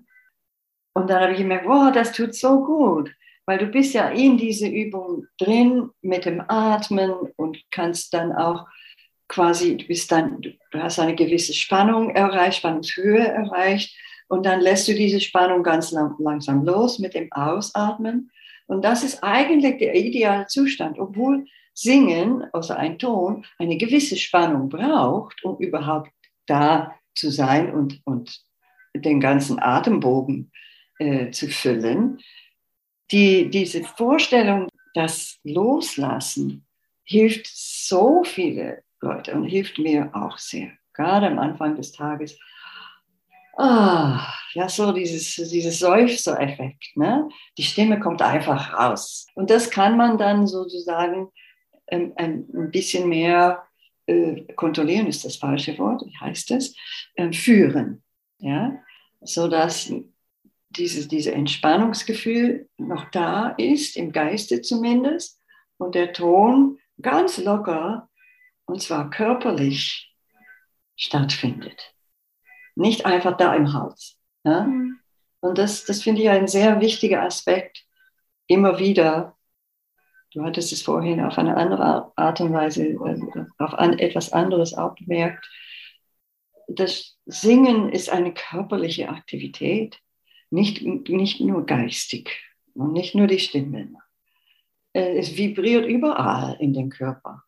[0.94, 3.10] Und dann habe ich gemerkt, wow, das tut so gut,
[3.46, 8.66] weil du bist ja in diese Übung drin mit dem Atmen und kannst dann auch
[9.28, 13.96] quasi, du bist dann, du hast eine gewisse Spannung erreicht, Spannungshöhe erreicht
[14.28, 18.30] und dann lässt du diese Spannung ganz lang, langsam los mit dem Ausatmen.
[18.66, 24.68] Und das ist eigentlich der ideale Zustand, obwohl Singen, also ein Ton, eine gewisse Spannung
[24.68, 26.10] braucht, um überhaupt
[26.46, 28.40] da zu sein und, und
[28.94, 30.50] den ganzen Atembogen
[30.98, 32.18] äh, zu füllen.
[33.10, 36.66] Die, diese Vorstellung, das Loslassen,
[37.04, 42.38] hilft so viele Leute und hilft mir auch sehr, gerade am Anfang des Tages.
[43.56, 46.96] Ah, ja, so dieses, dieses Seufzer-Effekt.
[46.96, 47.28] Ne?
[47.58, 49.26] Die Stimme kommt einfach raus.
[49.34, 51.28] Und das kann man dann sozusagen
[51.90, 53.66] ein, ein bisschen mehr
[54.06, 56.74] äh, kontrollieren ist das falsche Wort, wie heißt es,
[57.14, 58.02] äh, führen.
[58.38, 58.82] Ja?
[59.20, 59.92] Sodass
[60.70, 65.40] dieses, dieses Entspannungsgefühl noch da ist, im Geiste zumindest,
[65.78, 68.08] und der Ton ganz locker
[68.66, 70.14] und zwar körperlich
[70.96, 71.94] stattfindet.
[72.76, 74.18] Nicht einfach da im Hals.
[74.44, 74.64] Ja?
[74.64, 74.98] Mhm.
[75.40, 77.84] Und das, das finde ich ein sehr wichtiger Aspekt,
[78.46, 79.36] immer wieder.
[80.32, 84.74] Du hattest es vorhin auf eine andere Art und Weise, äh, auf an, etwas anderes
[84.74, 85.44] auch bemerkt.
[86.68, 89.98] Das Singen ist eine körperliche Aktivität,
[90.50, 92.30] nicht, nicht nur geistig
[92.74, 93.92] und nicht nur die Stimme.
[94.92, 97.42] Äh, es vibriert überall in den Körper.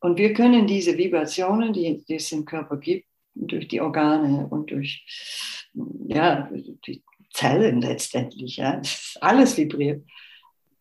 [0.00, 4.70] Und wir können diese Vibrationen, die, die es im Körper gibt, durch die Organe und
[4.70, 5.04] durch
[6.08, 6.50] ja,
[6.86, 8.80] die Zellen letztendlich, ja,
[9.20, 10.04] alles vibriert,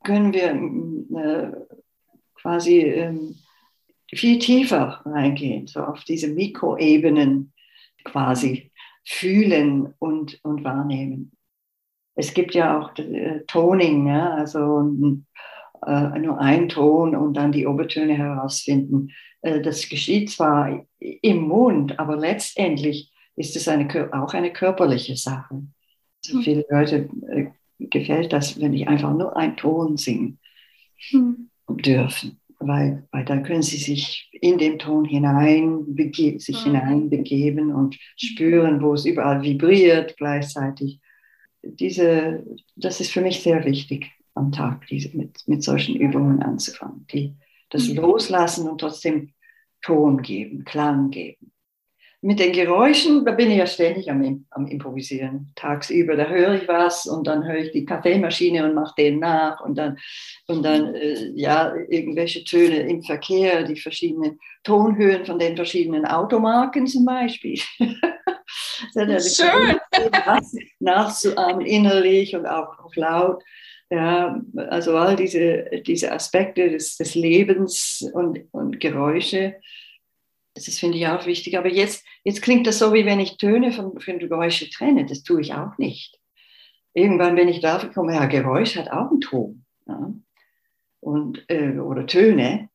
[0.03, 0.49] können wir
[1.19, 1.51] äh,
[2.35, 3.13] quasi äh,
[4.13, 7.53] viel tiefer reingehen, so auf diese Mikroebenen
[8.03, 8.71] quasi
[9.05, 11.31] fühlen und, und wahrnehmen.
[12.15, 14.79] Es gibt ja auch äh, Toning, ja, also
[15.85, 19.11] äh, nur ein Ton und dann die Obertöne herausfinden.
[19.41, 25.61] Das geschieht zwar im Mund, aber letztendlich ist es eine, auch eine körperliche Sache.
[26.25, 26.41] Also.
[26.41, 27.09] Viele Leute
[27.79, 30.39] gefällt das, wenn die einfach nur einen Ton singen
[31.09, 31.49] hm.
[31.69, 35.85] dürfen, weil, weil dann können sie sich in den Ton hinein
[36.37, 36.73] sich hm.
[36.73, 40.99] hineinbegeben und spüren, wo es überall vibriert gleichzeitig.
[41.63, 47.05] Diese, das ist für mich sehr wichtig am Tag, diese, mit, mit solchen Übungen anzufangen,
[47.11, 47.35] die
[47.69, 47.97] das mhm.
[47.97, 49.33] Loslassen und trotzdem
[49.81, 51.51] Ton geben, Klang geben.
[52.21, 55.53] Mit den Geräuschen, da bin ich ja ständig am, am Improvisieren.
[55.55, 59.61] Tagsüber, da höre ich was und dann höre ich die Kaffeemaschine und mache den nach
[59.61, 59.97] und dann,
[60.47, 66.87] und dann äh, ja, irgendwelche Töne im Verkehr, die verschiedenen Tonhöhen von den verschiedenen Automarken
[66.87, 67.57] zum Beispiel.
[68.93, 69.77] Schön.
[70.79, 73.43] nachzuahmen innerlich und auch, auch laut.
[73.91, 79.55] Ja, also all diese, diese Aspekte des, des Lebens und, und Geräusche,
[80.59, 81.57] das ist, finde ich, auch wichtig.
[81.57, 85.05] Aber jetzt, jetzt klingt das so, wie wenn ich Töne von, von Geräusche trenne.
[85.05, 86.19] Das tue ich auch nicht.
[86.93, 89.63] Irgendwann, wenn ich darauf komme, ja, Geräusch hat auch einen Ton.
[89.87, 90.13] Ja?
[90.99, 92.69] Und, äh, oder Töne.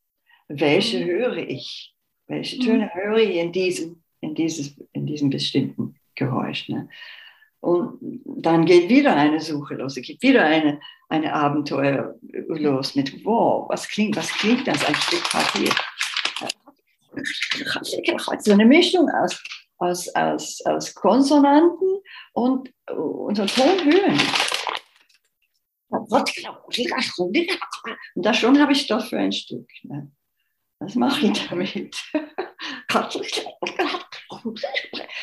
[0.48, 1.08] Welche mhm.
[1.08, 1.94] höre ich?
[2.26, 3.00] Welche Töne mhm.
[3.00, 6.70] höre ich in diesem, in dieses, in diesem bestimmten Geräusch?
[6.70, 6.88] Ne?
[7.60, 12.14] Und dann geht wieder eine Suche los, es geht wieder eine, eine Abenteuer
[12.48, 15.70] los mit, wow, was klingt, was klingt das, ein Stück Papier.
[18.40, 19.42] So eine Mischung aus,
[19.78, 22.00] aus, aus, aus Konsonanten
[22.32, 24.20] und, und so Tonhöhen.
[28.14, 29.68] Und da schon habe ich Stoff für ein Stück.
[29.82, 30.10] Ne?
[30.80, 31.96] Was mache ich damit?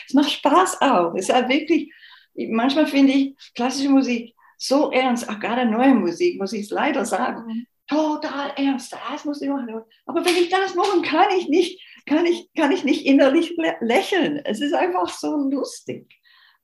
[0.08, 1.14] Es macht Spaß auch.
[1.16, 1.92] Es ist halt wirklich
[2.36, 7.06] manchmal finde ich klassische Musik so ernst, auch gerade neue Musik, muss ich es leider
[7.06, 7.68] sagen.
[7.92, 9.82] Total ernst, das muss ich machen.
[10.06, 14.42] Aber wenn ich das mache, kann ich nicht, kann ich, kann ich nicht innerlich lächeln.
[14.46, 16.08] Es ist einfach so lustig,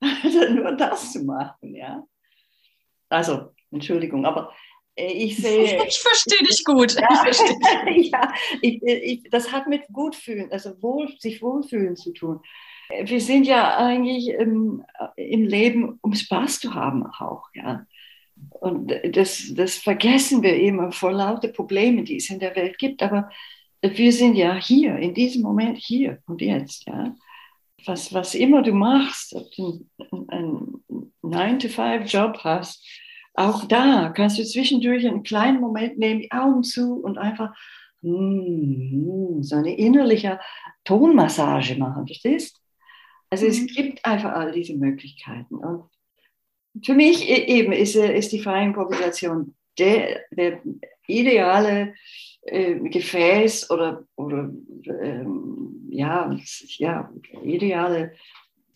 [0.00, 2.02] also nur das zu machen, ja.
[3.10, 4.54] Also, Entschuldigung, aber
[4.96, 5.82] äh, ich sehe.
[5.86, 6.94] Ich verstehe dich gut.
[6.94, 12.40] Ja, ich ja ich, ich, das hat mit Gutfühlen, also wohl, sich wohlfühlen zu tun
[13.02, 14.82] wir sind ja eigentlich im,
[15.16, 17.84] im Leben, um Spaß zu haben auch, ja.
[18.50, 23.02] Und das, das vergessen wir immer vor lauter Problemen, die es in der Welt gibt.
[23.02, 23.30] Aber
[23.82, 27.14] wir sind ja hier, in diesem Moment hier und jetzt, ja.
[27.86, 29.86] Was, was immer du machst, ob du
[30.26, 30.82] einen
[31.22, 32.84] 9-to-5-Job hast,
[33.34, 37.54] auch da kannst du zwischendurch einen kleinen Moment nehmen, die Augen zu und einfach
[38.02, 40.40] mm, so eine innerliche
[40.82, 42.60] Tonmassage machen, verstehst?
[43.30, 43.50] Also mhm.
[43.52, 45.54] es gibt einfach all diese Möglichkeiten.
[45.54, 45.84] Und
[46.84, 50.60] für mich e-, eben ist, äh, ist die freie Improvisation der, der
[51.06, 51.94] ideale
[52.42, 54.50] äh, Gefäß oder, oder
[55.02, 56.36] ähm, ja,
[56.78, 57.12] ja,
[57.42, 58.12] ideale,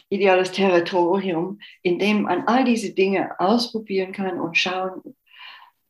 [0.08, 5.02] ideales Territorium, in dem man all diese Dinge ausprobieren kann und schauen,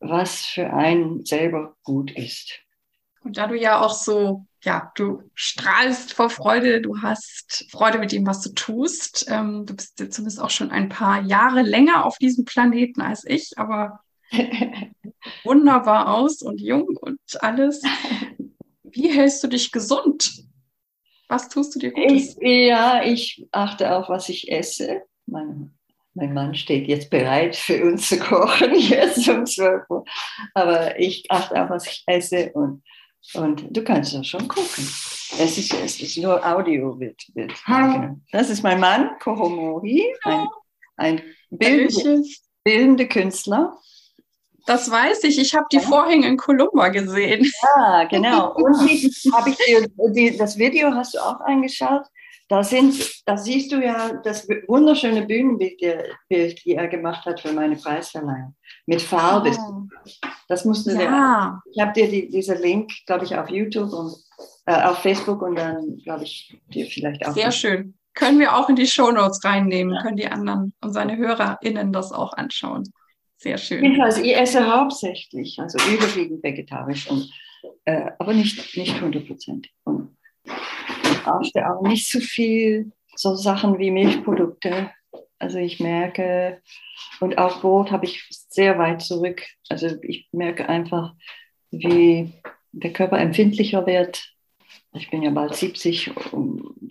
[0.00, 2.60] was für einen selber gut ist.
[3.24, 8.12] Und da du ja auch so ja, du strahlst vor Freude, du hast Freude mit
[8.12, 9.26] dem, was du tust.
[9.28, 13.52] Ähm, du bist zumindest auch schon ein paar Jahre länger auf diesem Planeten als ich,
[13.56, 14.00] aber
[15.44, 17.82] wunderbar aus und jung und alles.
[18.84, 20.44] Wie hältst du dich gesund?
[21.28, 22.36] Was tust du dir Gutes?
[22.38, 25.02] Ich, ja, ich achte auf, was ich esse.
[25.26, 25.72] Mein,
[26.14, 30.04] mein Mann steht jetzt bereit für uns zu kochen, jetzt um 12 Uhr.
[30.54, 32.82] Aber ich achte auf, was ich esse und
[33.35, 34.89] und du kannst das schon gucken.
[35.39, 36.99] Es ist, es ist nur Audio.
[36.99, 37.53] Wird, wird
[38.33, 40.47] das ist mein Mann, Kohomori, ein,
[40.97, 42.23] ein bildende,
[42.64, 43.77] bildende Künstler.
[44.66, 45.39] Das weiß ich.
[45.39, 47.51] Ich habe die Vorhänge in Columba gesehen.
[47.77, 48.55] Ja, genau.
[48.55, 48.77] Und
[49.33, 52.07] habe ich dir das Video hast du auch angeschaut?
[52.53, 57.76] Da, sind, da siehst du ja das wunderschöne Bühnenbild, die er gemacht hat für meine
[57.76, 58.55] Preisverleihung.
[58.84, 59.57] Mit Farbe.
[59.59, 59.84] Oh.
[60.48, 61.62] Das musst du ja.
[61.72, 64.14] Ich habe dir die, diesen Link, glaube ich, auf YouTube und
[64.66, 67.32] äh, auf Facebook und dann, glaube ich, dir vielleicht auch.
[67.32, 67.94] Sehr schön.
[68.12, 70.03] Können wir auch in die Shownotes reinnehmen, ja.
[70.03, 72.92] können die anderen und seine HörerInnen das auch anschauen.
[73.38, 73.82] Sehr schön.
[73.82, 77.30] Jedenfalls, ich esse hauptsächlich, also überwiegend vegetarisch, und,
[77.86, 79.68] äh, aber nicht, nicht 100 Prozent.
[81.27, 84.91] Und brauchte auch nicht so viel so Sachen wie Milchprodukte.
[85.39, 86.62] Also ich merke,
[87.20, 89.43] und auch Brot habe ich sehr weit zurück.
[89.68, 91.14] Also ich merke einfach,
[91.70, 92.33] wie
[92.73, 94.33] der Körper empfindlicher wird.
[94.95, 96.12] Ich bin ja bald 70,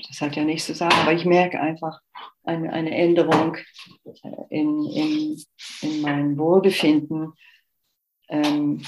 [0.09, 1.99] das hat ja nichts zu sagen, aber ich merke einfach
[2.43, 3.57] eine, eine Änderung
[4.49, 5.43] in, in,
[5.81, 7.33] in meinem Wohlbefinden.
[8.27, 8.81] Ähm,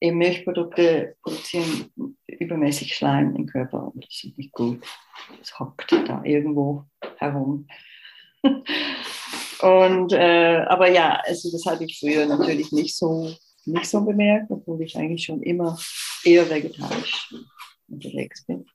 [0.00, 1.90] eben Milchprodukte produzieren
[2.26, 4.82] übermäßig Schleim im Körper und das ist nicht gut.
[5.38, 6.86] Das hockt da irgendwo
[7.16, 7.66] herum.
[8.42, 13.34] und, äh, aber ja, also das hatte ich früher natürlich nicht so,
[13.66, 15.78] nicht so bemerkt, obwohl ich eigentlich schon immer
[16.24, 17.34] eher vegetarisch
[17.88, 18.66] unterwegs bin.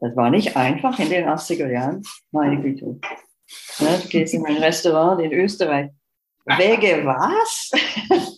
[0.00, 3.00] Das war nicht einfach in den 80er Jahren, meine Güte.
[3.78, 5.90] Ja, du gehst in ein Restaurant in Österreich.
[6.44, 7.70] Wege was?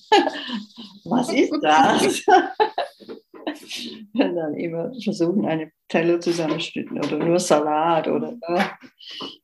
[1.11, 2.25] was ist das?
[4.13, 8.79] Und dann immer versuchen, eine Teller zusammenstücken oder nur Salat oder ja.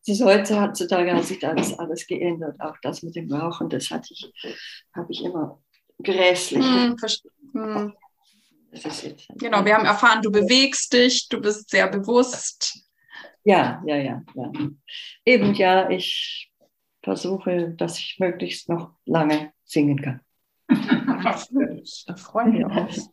[0.07, 2.61] ist heute, heutzutage hat sich alles, alles geändert.
[2.61, 4.31] Auch das mit dem Rauchen, das hatte ich,
[4.95, 5.63] habe ich immer
[6.03, 6.65] grässlich.
[6.65, 6.97] Hm,
[7.53, 7.93] hm.
[9.37, 12.85] Genau, wir haben erfahren, du bewegst dich, du bist sehr bewusst.
[13.45, 14.53] Ja, ja, ja, ja.
[15.25, 16.51] Eben ja, ich
[17.03, 20.21] versuche, dass ich möglichst noch lange singen kann.
[21.25, 23.11] Da freuen wir uns.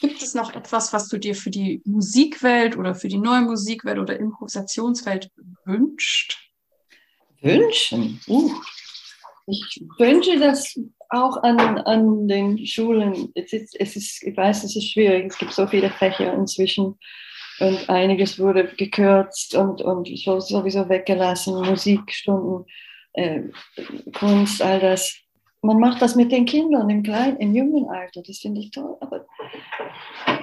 [0.00, 3.98] Gibt es noch etwas, was du dir für die Musikwelt oder für die neue Musikwelt
[3.98, 5.30] oder Improvisationswelt
[5.64, 6.38] wünscht?
[7.42, 8.20] Wünschen?
[8.26, 8.52] Uh.
[9.46, 10.74] Ich wünsche das
[11.10, 13.30] auch an, an den Schulen.
[13.34, 15.26] Es ist, es ist, ich weiß, es ist schwierig.
[15.26, 16.98] Es gibt so viele Fächer inzwischen
[17.60, 21.54] und einiges wurde gekürzt und, und sowieso weggelassen.
[21.54, 22.66] Musikstunden,
[23.12, 23.42] äh,
[24.18, 25.16] Kunst, all das
[25.62, 28.96] man macht das mit den Kindern im kleinen, im jungen Alter, das finde ich toll.
[29.00, 29.26] Aber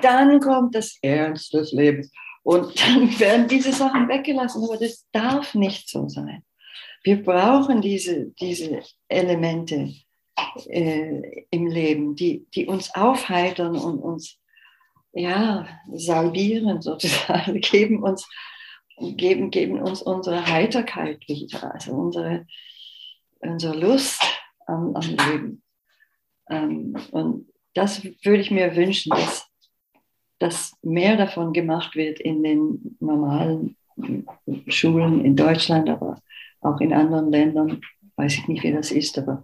[0.01, 2.11] dann kommt das Ernst des Lebens
[2.43, 4.63] und dann werden diese Sachen weggelassen.
[4.63, 6.43] Aber das darf nicht so sein.
[7.03, 9.93] Wir brauchen diese, diese Elemente
[10.67, 14.39] äh, im Leben, die, die uns aufheitern und uns
[15.13, 18.27] ja, salbieren sozusagen, geben uns,
[18.97, 22.47] geben, geben uns unsere Heiterkeit wieder, also unsere,
[23.39, 24.23] unsere Lust
[24.67, 25.63] am, am Leben.
[26.49, 29.47] Ähm, und das würde ich mir wünschen, dass,
[30.39, 33.77] dass mehr davon gemacht wird in den normalen
[34.67, 36.21] Schulen in Deutschland, aber
[36.61, 37.81] auch in anderen Ländern.
[38.15, 39.41] Weiß ich nicht, wie das ist, aber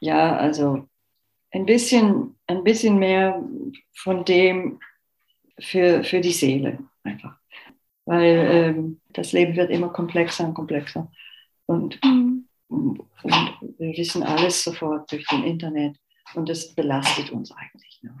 [0.00, 0.86] ja, also
[1.52, 3.42] ein bisschen, ein bisschen mehr
[3.94, 4.78] von dem
[5.58, 7.36] für, für die Seele einfach.
[8.04, 11.10] Weil ähm, das Leben wird immer komplexer und komplexer.
[11.66, 12.39] Und mhm.
[12.70, 13.00] Und
[13.78, 15.96] wir wissen alles sofort durch den Internet
[16.34, 18.14] und das belastet uns eigentlich nur.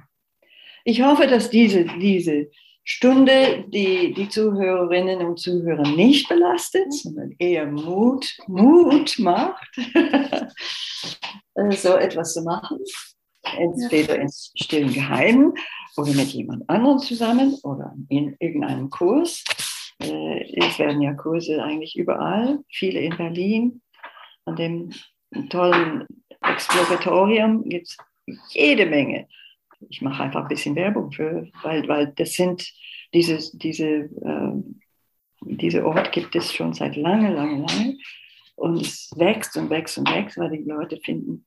[0.84, 2.50] Ich hoffe, dass diese, diese
[2.82, 9.70] Stunde die, die Zuhörerinnen und Zuhörer nicht belastet, sondern eher Mut, Mut macht,
[11.70, 12.78] so etwas zu machen.
[13.42, 15.54] Entweder ins stillen Geheimen
[15.96, 19.44] oder mit jemand anderem zusammen oder in irgendeinem Kurs.
[20.02, 23.82] Äh, es werden ja Kurse eigentlich überall, viele in Berlin,
[24.50, 26.06] an dem tollen
[26.42, 27.96] Exploratorium gibt es
[28.50, 29.28] jede Menge.
[29.88, 32.70] Ich mache einfach ein bisschen Werbung für, weil, weil das sind
[33.14, 34.52] diese, diese, äh,
[35.40, 37.98] diese Ort gibt es schon seit lange, lange, lange.
[38.56, 41.46] Und es wächst und wächst und wächst, weil die Leute finden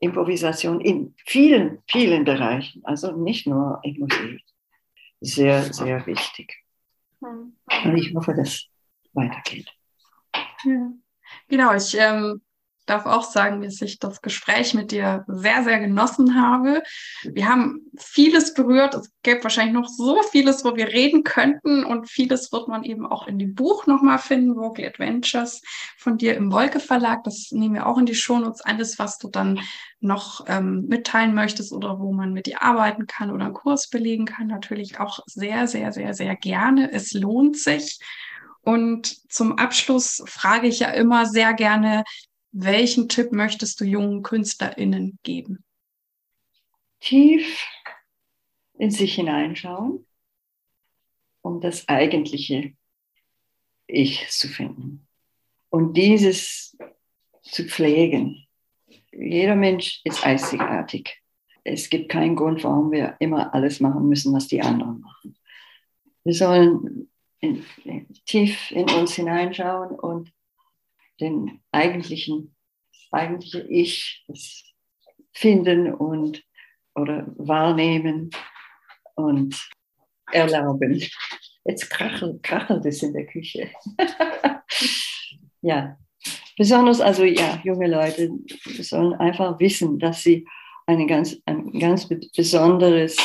[0.00, 4.42] Improvisation in vielen, vielen Bereichen, also nicht nur in Musik,
[5.20, 6.54] sehr, sehr wichtig.
[7.20, 8.70] Und ich hoffe, dass es
[9.14, 9.70] weitergeht.
[10.64, 10.92] Ja.
[11.48, 12.40] Genau, ich ähm,
[12.86, 16.82] darf auch sagen, dass ich das Gespräch mit dir sehr, sehr genossen habe.
[17.22, 18.94] Wir haben vieles berührt.
[18.94, 23.06] Es gäbe wahrscheinlich noch so vieles, wo wir reden könnten und vieles wird man eben
[23.06, 25.62] auch in dem Buch nochmal finden, Vocal Adventures
[25.96, 27.24] von dir im Wolke Verlag.
[27.24, 28.60] Das nehmen wir auch in die Shownotes.
[28.60, 29.60] Alles, was du dann
[30.00, 34.26] noch ähm, mitteilen möchtest oder wo man mit dir arbeiten kann oder einen Kurs belegen
[34.26, 36.92] kann, natürlich auch sehr, sehr, sehr, sehr gerne.
[36.92, 37.98] Es lohnt sich.
[38.64, 42.04] Und zum Abschluss frage ich ja immer sehr gerne,
[42.52, 45.64] welchen Tipp möchtest du jungen KünstlerInnen geben?
[47.00, 47.62] Tief
[48.78, 50.06] in sich hineinschauen,
[51.42, 52.72] um das eigentliche
[53.86, 55.06] Ich zu finden.
[55.68, 56.76] Und dieses
[57.42, 58.46] zu pflegen.
[59.12, 61.20] Jeder Mensch ist einzigartig.
[61.62, 65.36] Es gibt keinen Grund, warum wir immer alles machen müssen, was die anderen machen.
[66.24, 67.10] Wir sollen
[67.44, 70.32] in, tief in uns hineinschauen und
[71.20, 72.54] den eigentlichen,
[73.10, 74.24] eigentliche Ich
[75.32, 76.42] finden und
[76.94, 78.30] oder wahrnehmen
[79.14, 79.68] und
[80.32, 81.02] erlauben.
[81.64, 83.70] Jetzt krachelt, krachelt es in der Küche.
[85.60, 85.98] ja,
[86.56, 88.30] besonders also ja, junge Leute
[88.80, 90.46] sollen einfach wissen, dass sie
[90.86, 93.16] eine ganz, ein ganz besonderes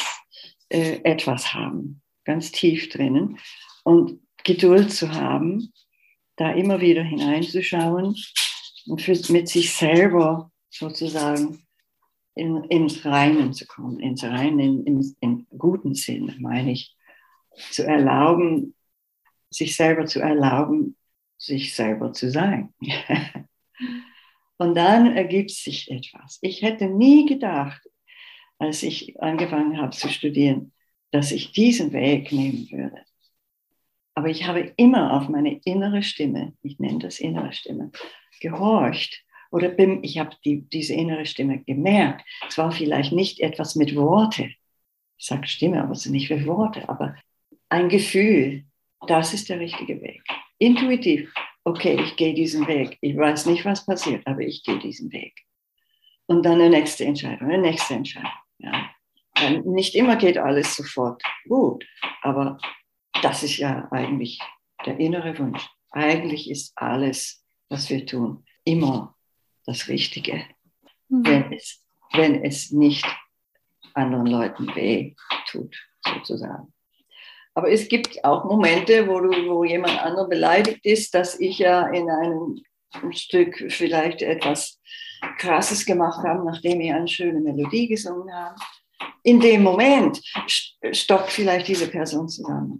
[0.69, 3.37] äh, Etwas haben, ganz tief drinnen
[3.89, 5.73] und Geduld zu haben,
[6.35, 8.15] da immer wieder hineinzuschauen
[8.85, 11.65] und für, mit sich selber sozusagen
[12.35, 16.95] in, ins Reinen zu kommen, ins Reinen, in, in, in guten Sinn, meine ich,
[17.71, 18.75] zu erlauben,
[19.49, 20.95] sich selber zu erlauben,
[21.37, 22.73] sich selber zu sein.
[24.57, 26.37] Und dann ergibt sich etwas.
[26.41, 27.81] Ich hätte nie gedacht,
[28.59, 30.73] als ich angefangen habe zu studieren,
[31.11, 33.08] dass ich diesen Weg nehmen würde.
[34.19, 37.89] Aber ich habe immer auf meine innere Stimme, ich nenne das innere Stimme,
[38.41, 39.23] gehorcht.
[39.49, 42.25] Oder bin, ich habe die, diese innere Stimme gemerkt.
[42.45, 44.51] Es war vielleicht nicht etwas mit Worte.
[45.17, 47.15] Ich sage Stimme, aber es sind nicht mit Worte, aber
[47.69, 48.65] ein Gefühl,
[49.07, 50.21] das ist der richtige Weg.
[50.57, 52.97] Intuitiv, okay, ich gehe diesen Weg.
[52.99, 55.45] Ich weiß nicht, was passiert, aber ich gehe diesen Weg.
[56.25, 58.31] Und dann eine nächste Entscheidung, eine nächste Entscheidung.
[58.57, 58.89] Ja.
[59.63, 61.85] Nicht immer geht alles sofort gut,
[62.21, 62.57] aber
[63.21, 64.39] das ist ja eigentlich
[64.85, 65.67] der innere Wunsch.
[65.91, 69.15] Eigentlich ist alles, was wir tun, immer
[69.65, 70.45] das Richtige,
[71.09, 71.25] mhm.
[71.25, 73.05] wenn, es, wenn es nicht
[73.93, 75.15] anderen Leuten weh
[75.47, 76.73] tut, sozusagen.
[77.55, 81.87] Aber es gibt auch Momente, wo, du, wo jemand anderer beleidigt ist, dass ich ja
[81.87, 82.63] in einem
[83.11, 84.79] Stück vielleicht etwas
[85.37, 88.55] Krasses gemacht habe, nachdem ich eine schöne Melodie gesungen habe.
[89.23, 90.21] In dem Moment
[90.91, 92.79] stockt vielleicht diese Person zusammen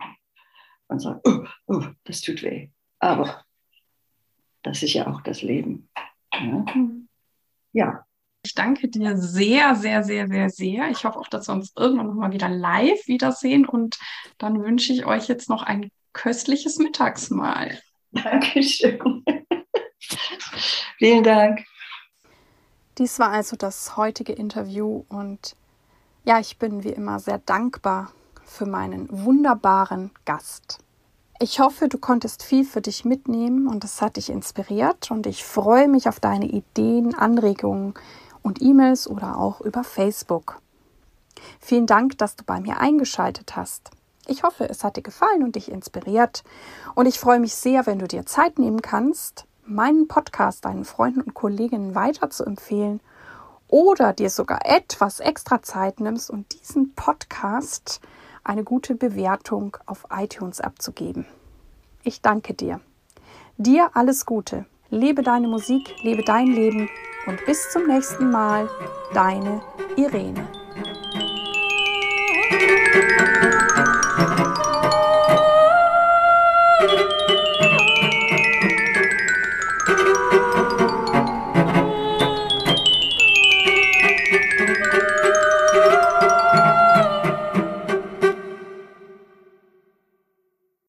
[0.90, 2.70] und sagt, oh, oh, das tut weh.
[3.00, 3.44] Aber
[4.64, 5.90] das ist ja auch das Leben.
[6.34, 6.66] Ja.
[7.72, 8.06] ja.
[8.44, 10.90] Ich danke dir sehr, sehr, sehr, sehr, sehr.
[10.90, 13.98] Ich hoffe auch, dass wir uns irgendwann nochmal wieder live wiedersehen und
[14.38, 17.80] dann wünsche ich euch jetzt noch ein köstliches Mittagsmahl.
[18.12, 19.24] Dankeschön.
[20.98, 21.66] Vielen Dank.
[22.98, 25.56] Dies war also das heutige Interview und
[26.26, 28.12] ja, ich bin wie immer sehr dankbar
[28.50, 30.80] für meinen wunderbaren Gast.
[31.40, 35.46] Ich hoffe, du konntest viel für dich mitnehmen und es hat dich inspiriert und ich
[35.46, 37.94] freue mich auf deine Ideen, Anregungen
[38.42, 40.60] und E-Mails oder auch über Facebook.
[41.62, 43.92] Vielen Dank, dass du bei mir eingeschaltet hast.
[44.28, 46.44] Ich hoffe, es hat dir gefallen und dich inspiriert
[46.94, 51.22] und ich freue mich sehr, wenn du dir Zeit nehmen kannst, meinen Podcast deinen Freunden
[51.22, 53.00] und Kolleginnen weiter zu empfehlen
[53.70, 58.02] oder dir sogar etwas extra Zeit nimmst und diesen Podcast
[58.44, 61.26] eine gute Bewertung auf iTunes abzugeben.
[62.04, 62.80] Ich danke dir.
[63.58, 64.66] Dir alles Gute.
[64.90, 66.90] Lebe deine Musik, lebe dein Leben
[67.28, 68.70] und bis zum nächsten Mal,
[69.14, 69.62] deine
[69.96, 70.59] Irene.